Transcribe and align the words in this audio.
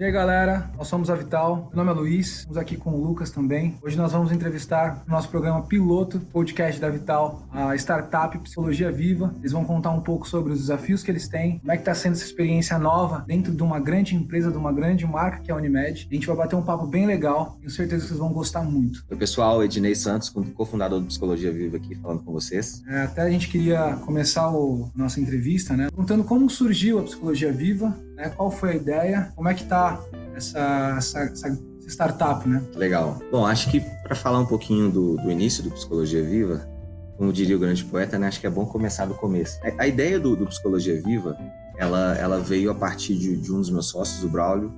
E 0.00 0.04
aí, 0.04 0.10
galera, 0.10 0.70
nós 0.78 0.88
somos 0.88 1.10
a 1.10 1.14
Vital. 1.14 1.70
Meu 1.74 1.84
nome 1.84 1.90
é 1.90 2.00
Luiz, 2.00 2.38
estamos 2.38 2.56
aqui 2.56 2.74
com 2.74 2.92
o 2.92 3.04
Lucas 3.04 3.30
também. 3.30 3.76
Hoje 3.82 3.98
nós 3.98 4.12
vamos 4.12 4.32
entrevistar 4.32 5.04
o 5.06 5.10
nosso 5.10 5.28
programa 5.28 5.60
piloto, 5.60 6.18
podcast 6.32 6.80
da 6.80 6.88
Vital, 6.88 7.46
a 7.52 7.76
startup 7.76 8.38
Psicologia 8.38 8.90
Viva. 8.90 9.34
Eles 9.40 9.52
vão 9.52 9.62
contar 9.62 9.90
um 9.90 10.00
pouco 10.00 10.26
sobre 10.26 10.54
os 10.54 10.60
desafios 10.60 11.02
que 11.02 11.10
eles 11.10 11.28
têm, 11.28 11.58
como 11.58 11.70
é 11.70 11.76
que 11.76 11.82
está 11.82 11.94
sendo 11.94 12.14
essa 12.14 12.24
experiência 12.24 12.78
nova 12.78 13.26
dentro 13.26 13.52
de 13.52 13.62
uma 13.62 13.78
grande 13.78 14.16
empresa, 14.16 14.50
de 14.50 14.56
uma 14.56 14.72
grande 14.72 15.06
marca 15.06 15.40
que 15.40 15.50
é 15.50 15.54
a 15.54 15.56
Unimed. 15.58 16.08
A 16.10 16.14
gente 16.14 16.26
vai 16.26 16.34
bater 16.34 16.56
um 16.56 16.62
papo 16.62 16.86
bem 16.86 17.04
legal, 17.04 17.58
tenho 17.58 17.70
certeza 17.70 18.00
que 18.00 18.08
vocês 18.08 18.20
vão 18.20 18.32
gostar 18.32 18.62
muito. 18.62 19.04
Oi, 19.10 19.16
pessoal, 19.18 19.62
Ednei 19.62 19.94
Santos, 19.94 20.30
cofundador 20.54 21.00
do 21.00 21.08
Psicologia 21.08 21.52
Viva 21.52 21.76
aqui, 21.76 21.94
falando 21.96 22.22
com 22.22 22.32
vocês. 22.32 22.82
É, 22.88 23.02
até 23.02 23.20
a 23.20 23.28
gente 23.28 23.50
queria 23.50 23.98
começar 24.06 24.46
a 24.46 24.52
nossa 24.96 25.20
entrevista, 25.20 25.76
né, 25.76 25.88
perguntando 25.90 26.24
como 26.24 26.48
surgiu 26.48 27.00
a 27.00 27.02
Psicologia 27.02 27.52
Viva, 27.52 27.94
né, 28.20 28.30
qual 28.36 28.50
foi 28.50 28.72
a 28.72 28.74
ideia, 28.74 29.32
como 29.34 29.48
é 29.48 29.54
que 29.54 29.62
está 29.62 29.98
essa, 30.36 30.94
essa, 30.98 31.20
essa 31.20 31.58
startup, 31.88 32.46
né? 32.46 32.62
Legal. 32.74 33.18
Bom, 33.32 33.46
acho 33.46 33.70
que 33.70 33.80
para 34.02 34.14
falar 34.14 34.38
um 34.38 34.46
pouquinho 34.46 34.90
do, 34.90 35.16
do, 35.16 35.30
início 35.30 35.62
do 35.62 35.70
Psicologia 35.70 36.22
Viva, 36.22 36.68
como 37.16 37.32
diria 37.32 37.56
o 37.56 37.58
grande 37.58 37.82
poeta, 37.82 38.18
né, 38.18 38.28
acho 38.28 38.38
que 38.38 38.46
é 38.46 38.50
bom 38.50 38.66
começar 38.66 39.06
do 39.06 39.14
começo. 39.14 39.58
A, 39.64 39.84
a 39.84 39.86
ideia 39.86 40.20
do, 40.20 40.36
do, 40.36 40.46
Psicologia 40.46 41.00
Viva, 41.00 41.36
ela, 41.78 42.14
ela 42.16 42.38
veio 42.38 42.70
a 42.70 42.74
partir 42.74 43.14
de, 43.16 43.36
de, 43.36 43.50
um 43.50 43.58
dos 43.58 43.70
meus 43.70 43.88
sócios, 43.88 44.22
o 44.22 44.28
Braulio. 44.28 44.70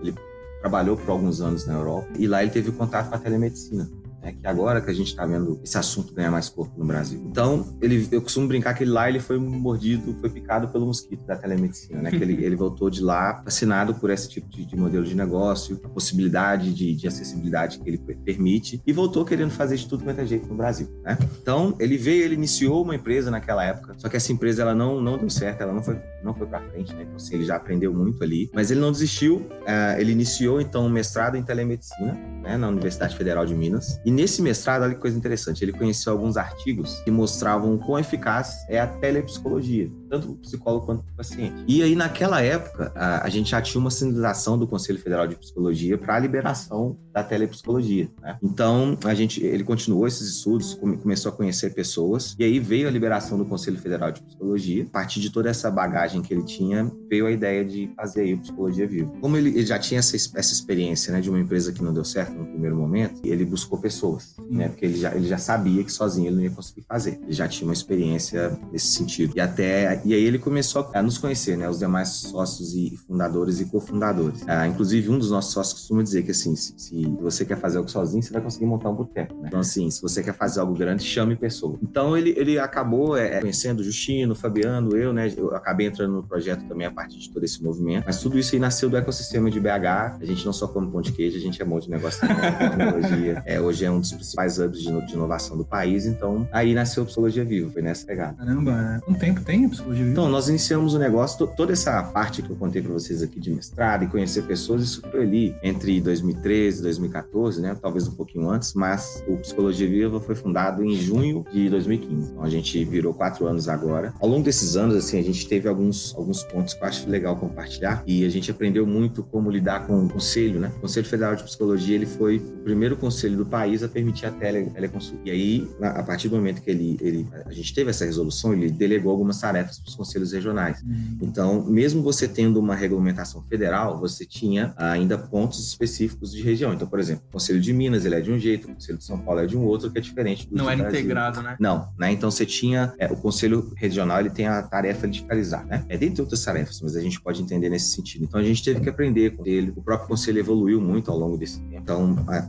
Ele 0.00 0.14
trabalhou 0.60 0.96
por 0.96 1.10
alguns 1.10 1.40
anos 1.40 1.66
na 1.66 1.74
Europa 1.74 2.08
e 2.18 2.26
lá 2.26 2.42
ele 2.42 2.50
teve 2.50 2.72
contato 2.72 3.08
com 3.08 3.14
a 3.14 3.18
telemedicina 3.18 3.88
né, 4.22 4.32
que 4.32 4.46
agora 4.46 4.80
que 4.80 4.90
a 4.90 4.94
gente 4.94 5.08
está 5.08 5.24
vendo 5.24 5.60
esse 5.62 5.76
assunto 5.78 6.14
ganhar 6.14 6.30
mais 6.30 6.48
corpo 6.48 6.78
no 6.78 6.86
Brasil. 6.86 7.20
Então, 7.26 7.76
ele, 7.80 8.06
eu 8.10 8.20
costumo 8.20 8.48
brincar 8.48 8.74
que 8.74 8.84
ele 8.84 8.90
lá 8.90 9.08
ele 9.08 9.20
foi 9.20 9.38
mordido, 9.38 10.16
foi 10.20 10.30
picado 10.30 10.68
pelo 10.68 10.86
mosquito 10.86 11.24
da 11.24 11.36
telemedicina, 11.36 12.02
né? 12.02 12.10
que 12.10 12.16
ele, 12.16 12.34
ele 12.44 12.56
voltou 12.56 12.90
de 12.90 13.02
lá 13.02 13.42
fascinado 13.42 13.94
por 13.94 14.10
esse 14.10 14.28
tipo 14.28 14.48
de, 14.48 14.64
de 14.64 14.76
modelo 14.76 15.04
de 15.04 15.14
negócio, 15.14 15.80
a 15.84 15.88
possibilidade 15.88 16.72
de, 16.72 16.94
de, 16.94 17.08
acessibilidade 17.08 17.78
que 17.78 17.88
ele 17.88 17.98
permite 17.98 18.82
e 18.86 18.92
voltou 18.92 19.24
querendo 19.24 19.50
fazer 19.50 19.76
de 19.76 19.88
tudo 19.88 20.04
quanto 20.04 20.20
é 20.20 20.26
jeito 20.26 20.46
no 20.48 20.54
Brasil, 20.54 20.88
né? 21.02 21.16
Então, 21.40 21.74
ele 21.78 21.96
veio, 21.96 22.24
ele 22.24 22.34
iniciou 22.34 22.82
uma 22.82 22.94
empresa 22.94 23.30
naquela 23.30 23.64
época, 23.64 23.94
só 23.98 24.08
que 24.08 24.16
essa 24.16 24.32
empresa 24.32 24.62
ela 24.62 24.74
não, 24.74 25.00
não 25.00 25.16
deu 25.16 25.30
certo, 25.30 25.62
ela 25.62 25.72
não 25.72 25.82
foi, 25.82 26.00
não 26.22 26.34
foi 26.34 26.46
para 26.46 26.60
frente, 26.68 26.94
né? 26.94 27.02
Então, 27.02 27.16
assim, 27.16 27.34
ele 27.34 27.44
já 27.44 27.56
aprendeu 27.56 27.92
muito 27.92 28.22
ali, 28.22 28.50
mas 28.52 28.70
ele 28.70 28.80
não 28.80 28.92
desistiu, 28.92 29.36
uh, 29.36 29.98
ele 29.98 30.12
iniciou 30.12 30.60
então 30.60 30.86
um 30.86 30.90
mestrado 30.90 31.36
em 31.36 31.42
telemedicina, 31.42 32.18
né, 32.48 32.56
na 32.56 32.68
Universidade 32.68 33.14
Federal 33.14 33.44
de 33.44 33.54
Minas, 33.54 34.00
e 34.04 34.10
nesse 34.10 34.40
mestrado, 34.40 34.82
olha 34.82 34.94
que 34.94 35.00
coisa 35.00 35.16
interessante, 35.16 35.62
ele 35.62 35.72
conheceu 35.72 36.12
alguns 36.12 36.36
artigos 36.38 37.00
que 37.00 37.10
mostravam 37.10 37.76
quão 37.76 37.98
eficaz 37.98 38.64
é 38.68 38.80
a 38.80 38.86
telepsicologia, 38.86 39.90
tanto 40.08 40.28
para 40.28 40.34
o 40.34 40.38
psicólogo 40.38 40.86
quanto 40.86 41.02
para 41.02 41.12
o 41.12 41.16
paciente. 41.16 41.64
E 41.66 41.82
aí, 41.82 41.94
naquela 41.94 42.40
época, 42.40 42.90
a, 42.94 43.26
a, 43.26 43.28
gente 43.28 43.50
já 43.50 43.60
tinha 43.60 43.80
uma 43.80 43.90
sinalização 43.90 44.58
do 44.58 44.66
Conselho 44.66 44.98
Federal 44.98 45.26
de 45.26 45.36
Psicologia 45.36 45.98
para 45.98 46.16
a 46.16 46.18
liberação 46.18 46.96
da 47.12 47.22
telepsicologia. 47.22 48.08
Né? 48.22 48.38
Então, 48.42 48.96
a 49.04 49.14
gente, 49.14 49.44
ele 49.44 49.64
continuou 49.64 50.06
esses 50.06 50.28
estudos, 50.28 50.74
come, 50.74 50.96
começou 50.96 51.30
a 51.30 51.34
conhecer 51.34 51.74
pessoas, 51.74 52.34
e 52.38 52.44
aí 52.44 52.58
veio 52.58 52.88
a 52.88 52.90
liberação 52.90 53.36
do 53.36 53.44
Conselho 53.44 53.78
Federal 53.78 54.10
de 54.10 54.22
Psicologia. 54.22 54.84
A 54.84 54.90
partir 54.90 55.20
de 55.20 55.30
toda 55.30 55.50
essa 55.50 55.70
bagagem 55.70 56.22
que 56.22 56.32
ele 56.32 56.44
tinha, 56.44 56.90
veio 57.10 57.26
a 57.26 57.30
ideia 57.30 57.64
de 57.64 57.90
fazer 57.94 58.22
aí 58.22 58.34
o 58.34 58.38
Psicologia 58.38 58.86
Viva. 58.86 59.12
Como 59.20 59.36
ele, 59.36 59.50
ele 59.50 59.66
já 59.66 59.78
tinha 59.78 59.98
essa, 59.98 60.16
essa 60.16 60.52
experiência 60.52 61.12
né, 61.12 61.20
de 61.20 61.28
uma 61.28 61.38
empresa 61.38 61.72
que 61.72 61.82
não 61.82 61.92
deu 61.92 62.04
certo 62.04 62.37
no 62.38 62.46
primeiro 62.46 62.76
momento, 62.76 63.20
ele 63.24 63.44
buscou 63.44 63.78
pessoas 63.78 63.98
pessoas, 63.98 64.36
né? 64.50 64.68
Porque 64.68 64.84
ele 64.86 64.96
já, 64.96 65.14
ele 65.14 65.26
já 65.26 65.38
sabia 65.38 65.82
que 65.82 65.92
sozinho 65.92 66.28
ele 66.28 66.36
não 66.36 66.42
ia 66.42 66.50
conseguir 66.50 66.82
fazer. 66.82 67.18
Ele 67.22 67.32
já 67.32 67.48
tinha 67.48 67.66
uma 67.66 67.72
experiência 67.72 68.58
nesse 68.72 68.88
sentido. 68.88 69.32
E 69.36 69.40
até 69.40 70.00
e 70.04 70.14
aí 70.14 70.22
ele 70.22 70.38
começou 70.38 70.88
a 70.94 71.02
nos 71.02 71.18
conhecer, 71.18 71.56
né? 71.56 71.68
Os 71.68 71.78
demais 71.78 72.08
sócios 72.08 72.74
e 72.74 72.96
fundadores 73.06 73.60
e 73.60 73.64
cofundadores. 73.66 74.44
Ah, 74.46 74.66
inclusive 74.66 75.10
um 75.10 75.18
dos 75.18 75.30
nossos 75.30 75.52
sócios 75.52 75.80
costuma 75.80 76.02
dizer 76.02 76.22
que 76.22 76.30
assim, 76.30 76.54
se, 76.54 76.74
se, 76.76 77.06
você 77.20 77.44
quer 77.44 77.58
fazer 77.58 77.78
algo 77.78 77.90
sozinho, 77.90 78.22
você 78.22 78.32
vai 78.32 78.42
conseguir 78.42 78.66
montar 78.66 78.90
um 78.90 78.94
boteco, 78.94 79.34
né? 79.34 79.48
Então 79.48 79.60
assim, 79.60 79.90
se 79.90 80.00
você 80.00 80.22
quer 80.22 80.34
fazer 80.34 80.60
algo 80.60 80.74
grande, 80.74 81.02
chame 81.02 81.34
pessoa. 81.34 81.78
Então 81.82 82.16
ele, 82.16 82.34
ele 82.36 82.58
acabou 82.58 83.16
é, 83.16 83.40
conhecendo 83.40 83.80
o 83.80 83.84
Justino, 83.84 84.32
o 84.32 84.36
Fabiano, 84.36 84.96
eu, 84.96 85.12
né? 85.12 85.32
Eu 85.36 85.54
acabei 85.54 85.86
entrando 85.86 86.12
no 86.12 86.22
projeto 86.22 86.66
também 86.68 86.86
a 86.86 86.90
partir 86.90 87.18
de 87.18 87.30
todo 87.30 87.44
esse 87.44 87.62
movimento. 87.62 88.04
Mas 88.06 88.20
tudo 88.20 88.38
isso 88.38 88.54
aí 88.54 88.60
nasceu 88.60 88.88
do 88.88 88.96
ecossistema 88.96 89.50
de 89.50 89.58
BH. 89.58 90.18
A 90.20 90.24
gente 90.24 90.44
não 90.44 90.52
só 90.52 90.68
come 90.68 90.90
pão 90.90 91.00
de 91.00 91.12
queijo, 91.12 91.36
a 91.36 91.40
gente 91.40 91.60
é 91.60 91.64
bom 91.64 91.78
de 91.78 91.90
negócio 91.90 92.27
tecnologia. 92.34 93.42
É, 93.44 93.60
hoje 93.60 93.84
é 93.84 93.90
um 93.90 94.00
dos 94.00 94.12
principais 94.12 94.58
hubs 94.58 94.80
de, 94.80 95.06
de, 95.06 95.14
inovação 95.14 95.56
do 95.56 95.64
país. 95.64 96.06
Então, 96.06 96.48
aí 96.52 96.74
nasceu 96.74 97.02
a 97.02 97.06
Psicologia 97.06 97.44
Viva, 97.44 97.70
foi 97.70 97.82
nessa 97.82 98.06
pegada. 98.06 98.34
Caramba, 98.34 99.00
quanto 99.04 99.18
tempo 99.18 99.40
tem 99.42 99.64
a 99.64 99.68
Psicologia 99.68 100.04
Viva? 100.04 100.12
Então, 100.12 100.28
nós 100.28 100.48
iniciamos 100.48 100.94
o 100.94 100.98
negócio, 100.98 101.46
toda 101.46 101.72
essa 101.72 102.02
parte 102.02 102.42
que 102.42 102.50
eu 102.50 102.56
contei 102.56 102.82
para 102.82 102.92
vocês 102.92 103.22
aqui 103.22 103.40
de 103.40 103.50
mestrado 103.50 104.04
e 104.04 104.06
conhecer 104.06 104.42
pessoas, 104.42 104.82
isso 104.82 105.02
foi 105.10 105.22
ali 105.22 105.56
entre 105.62 106.00
2013 106.00 106.80
e 106.80 106.82
2014, 106.82 107.60
né? 107.60 107.76
Talvez 107.80 108.06
um 108.06 108.12
pouquinho 108.12 108.48
antes, 108.50 108.74
mas 108.74 109.22
o 109.26 109.36
Psicologia 109.36 109.88
Viva 109.88 110.20
foi 110.20 110.34
fundado 110.34 110.84
em 110.84 110.94
junho 110.94 111.44
de 111.52 111.68
2015. 111.68 112.32
Então, 112.32 112.42
a 112.42 112.50
gente 112.50 112.84
virou 112.84 113.14
quatro 113.14 113.46
anos 113.46 113.68
agora. 113.68 114.12
Ao 114.20 114.28
longo 114.28 114.44
desses 114.44 114.76
anos, 114.76 114.96
assim, 114.96 115.18
a 115.18 115.22
gente 115.22 115.46
teve 115.48 115.68
alguns, 115.68 116.14
alguns 116.16 116.42
pontos 116.42 116.74
que 116.74 116.82
eu 116.82 116.88
acho 116.88 117.08
legal 117.08 117.36
compartilhar 117.36 118.02
e 118.06 118.24
a 118.24 118.28
gente 118.28 118.50
aprendeu 118.50 118.86
muito 118.86 119.22
como 119.22 119.50
lidar 119.50 119.86
com 119.86 120.04
o 120.04 120.08
conselho, 120.08 120.60
né? 120.60 120.72
O 120.78 120.80
Conselho 120.80 121.06
Federal 121.06 121.36
de 121.36 121.42
Psicologia, 121.44 121.94
ele 121.94 122.06
foi 122.08 122.38
o 122.38 122.62
primeiro 122.64 122.96
conselho 122.96 123.36
do 123.36 123.46
país 123.46 123.82
a 123.82 123.88
permitir 123.88 124.26
a 124.26 124.30
tele, 124.30 124.70
teleconsulta. 124.70 125.22
E 125.24 125.30
aí, 125.30 125.68
a 125.80 126.02
partir 126.02 126.28
do 126.28 126.36
momento 126.36 126.62
que 126.62 126.70
ele, 126.70 126.96
ele, 127.00 127.26
a 127.46 127.52
gente 127.52 127.72
teve 127.74 127.90
essa 127.90 128.04
resolução, 128.04 128.52
ele 128.52 128.70
delegou 128.70 129.12
algumas 129.12 129.40
tarefas 129.40 129.78
para 129.78 129.88
os 129.88 129.94
conselhos 129.94 130.32
regionais. 130.32 130.82
Uhum. 130.82 131.18
Então, 131.22 131.64
mesmo 131.64 132.02
você 132.02 132.26
tendo 132.26 132.58
uma 132.58 132.74
regulamentação 132.74 133.42
federal, 133.42 134.00
você 134.00 134.24
tinha 134.24 134.74
ainda 134.76 135.16
pontos 135.16 135.66
específicos 135.66 136.32
de 136.32 136.42
região. 136.42 136.74
Então, 136.74 136.88
por 136.88 136.98
exemplo, 136.98 137.24
o 137.28 137.32
Conselho 137.32 137.60
de 137.60 137.72
Minas 137.72 138.04
ele 138.04 138.14
é 138.14 138.20
de 138.20 138.32
um 138.32 138.38
jeito, 138.38 138.68
o 138.68 138.74
Conselho 138.74 138.98
de 138.98 139.04
São 139.04 139.18
Paulo 139.18 139.40
é 139.40 139.46
de 139.46 139.56
um 139.56 139.62
outro, 139.62 139.90
que 139.90 139.98
é 139.98 140.00
diferente 140.00 140.48
do 140.48 140.56
Não 140.56 140.70
é 140.70 140.74
integrado, 140.74 141.42
né? 141.42 141.56
Não, 141.60 141.88
né? 141.98 142.12
Então 142.12 142.30
você 142.30 142.44
tinha 142.44 142.92
é, 142.98 143.06
o 143.06 143.16
Conselho 143.16 143.72
Regional, 143.76 144.20
ele 144.20 144.30
tem 144.30 144.46
a 144.46 144.62
tarefa 144.62 145.06
de 145.06 145.20
fiscalizar, 145.20 145.66
né? 145.66 145.84
É 145.88 145.96
dentre 145.96 146.22
outras 146.22 146.42
tarefas, 146.44 146.80
mas 146.80 146.96
a 146.96 147.00
gente 147.00 147.20
pode 147.20 147.42
entender 147.42 147.68
nesse 147.68 147.90
sentido. 147.90 148.24
Então 148.24 148.40
a 148.40 148.42
gente 148.42 148.62
teve 148.62 148.80
que 148.80 148.88
aprender 148.88 149.36
com 149.36 149.46
ele. 149.46 149.72
O 149.76 149.82
próprio 149.82 150.08
conselho 150.08 150.38
evoluiu 150.38 150.80
muito 150.80 151.10
ao 151.10 151.18
longo 151.18 151.36
desse 151.36 151.60
tempo. 151.60 151.82
Então, 151.82 151.97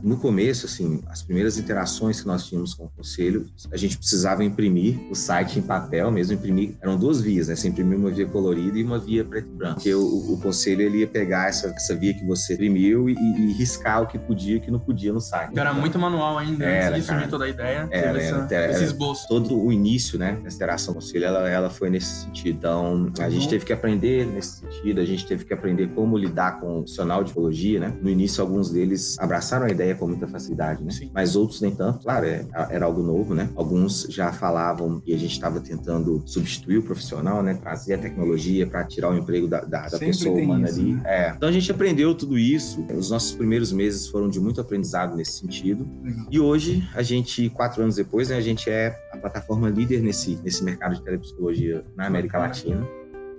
no 0.02 0.16
começo, 0.16 0.66
assim, 0.66 1.02
as 1.08 1.22
primeiras 1.22 1.58
interações 1.58 2.20
que 2.20 2.26
nós 2.26 2.46
tínhamos 2.46 2.74
com 2.74 2.84
o 2.84 2.90
conselho, 2.90 3.46
a 3.72 3.76
gente 3.76 3.96
precisava 3.98 4.44
imprimir 4.44 4.98
o 5.10 5.14
site 5.14 5.58
em 5.58 5.62
papel 5.62 6.10
mesmo, 6.10 6.34
imprimir, 6.34 6.74
eram 6.80 6.96
duas 6.96 7.20
vias, 7.20 7.48
né? 7.48 7.56
Você 7.56 7.68
imprimia 7.68 7.96
uma 7.96 8.10
via 8.10 8.26
colorida 8.26 8.78
e 8.78 8.84
uma 8.84 8.98
via 8.98 9.24
preto 9.24 9.48
e 9.48 9.56
branco. 9.56 9.74
Porque 9.74 9.94
o, 9.94 10.32
o 10.32 10.40
conselho 10.40 10.82
ele 10.82 10.98
ia 10.98 11.06
pegar 11.06 11.48
essa, 11.48 11.68
essa 11.68 11.94
via 11.94 12.14
que 12.14 12.24
você 12.24 12.54
imprimiu 12.54 13.08
e, 13.08 13.14
e, 13.14 13.52
riscar 13.52 14.02
o 14.02 14.06
que 14.06 14.18
podia 14.18 14.54
e 14.54 14.58
o 14.58 14.60
que 14.60 14.70
não 14.70 14.78
podia 14.78 15.12
no 15.12 15.20
site. 15.20 15.50
Então, 15.52 15.62
era 15.62 15.72
muito 15.72 15.98
manual 15.98 16.38
ainda, 16.38 16.64
era, 16.64 16.96
antes 16.96 17.06
de 17.06 17.12
surgir 17.12 17.28
toda 17.28 17.44
a 17.44 17.48
ideia, 17.48 17.88
era, 17.90 18.20
essa, 18.20 18.48
era, 18.50 18.72
esse 18.72 18.84
esboço. 18.84 19.26
Todo 19.28 19.60
o 19.60 19.72
início, 19.72 20.18
né, 20.18 20.38
dessa 20.42 20.56
interação 20.56 20.94
com 20.94 21.00
o 21.00 21.02
conselho, 21.02 21.24
ela, 21.24 21.48
ela 21.48 21.70
foi 21.70 21.90
nesse 21.90 22.24
sentido. 22.24 22.56
Então, 22.56 23.12
a 23.18 23.28
gente 23.28 23.44
uhum. 23.44 23.48
teve 23.48 23.64
que 23.64 23.72
aprender 23.72 24.26
nesse 24.26 24.60
sentido, 24.60 25.00
a 25.00 25.04
gente 25.04 25.26
teve 25.26 25.44
que 25.44 25.52
aprender 25.52 25.88
como 25.88 26.16
lidar 26.16 26.60
com 26.60 26.66
o 26.66 26.76
profissional 26.82 27.18
de 27.18 27.30
psicologia, 27.30 27.80
né? 27.80 27.92
No 28.00 28.08
início, 28.08 28.42
alguns 28.42 28.70
deles 28.70 29.18
abraçaram 29.18 29.39
a 29.40 29.70
ideia 29.70 29.94
com 29.94 30.06
muita 30.06 30.26
facilidade, 30.26 30.82
né? 30.82 30.90
Sim. 30.90 31.10
Mas 31.14 31.36
outros 31.36 31.60
nem 31.60 31.74
tanto. 31.74 32.00
Claro, 32.00 32.26
é, 32.26 32.46
era 32.70 32.84
algo 32.84 33.02
novo, 33.02 33.34
né? 33.34 33.48
Alguns 33.54 34.06
já 34.08 34.32
falavam 34.32 35.02
e 35.06 35.14
a 35.14 35.18
gente 35.18 35.32
estava 35.32 35.60
tentando 35.60 36.22
substituir 36.26 36.78
o 36.78 36.82
profissional, 36.82 37.42
né? 37.42 37.54
Trazer 37.54 37.94
a 37.94 37.98
tecnologia 37.98 38.66
para 38.66 38.84
tirar 38.84 39.10
o 39.10 39.16
emprego 39.16 39.48
da, 39.48 39.60
da, 39.60 39.88
da 39.88 39.98
pessoa 39.98 40.36
humana 40.38 40.68
isso, 40.68 40.80
ali. 40.80 40.92
Né? 40.94 41.02
É. 41.04 41.32
Então 41.36 41.48
a 41.48 41.52
gente 41.52 41.70
aprendeu 41.70 42.14
tudo 42.14 42.38
isso. 42.38 42.84
Os 42.96 43.10
nossos 43.10 43.32
primeiros 43.32 43.72
meses 43.72 44.06
foram 44.08 44.28
de 44.28 44.40
muito 44.40 44.60
aprendizado 44.60 45.16
nesse 45.16 45.38
sentido. 45.38 45.88
Legal. 46.02 46.26
E 46.30 46.40
hoje, 46.40 46.88
a 46.94 47.02
gente, 47.02 47.48
quatro 47.50 47.82
anos 47.82 47.96
depois, 47.96 48.28
né, 48.28 48.36
a 48.36 48.40
gente 48.40 48.68
é 48.70 48.96
a 49.12 49.16
plataforma 49.16 49.68
líder 49.68 50.02
nesse, 50.02 50.38
nesse 50.42 50.62
mercado 50.64 50.94
de 50.94 51.02
telepsicologia 51.02 51.84
na 51.96 52.06
América 52.06 52.38
Latina. 52.38 52.86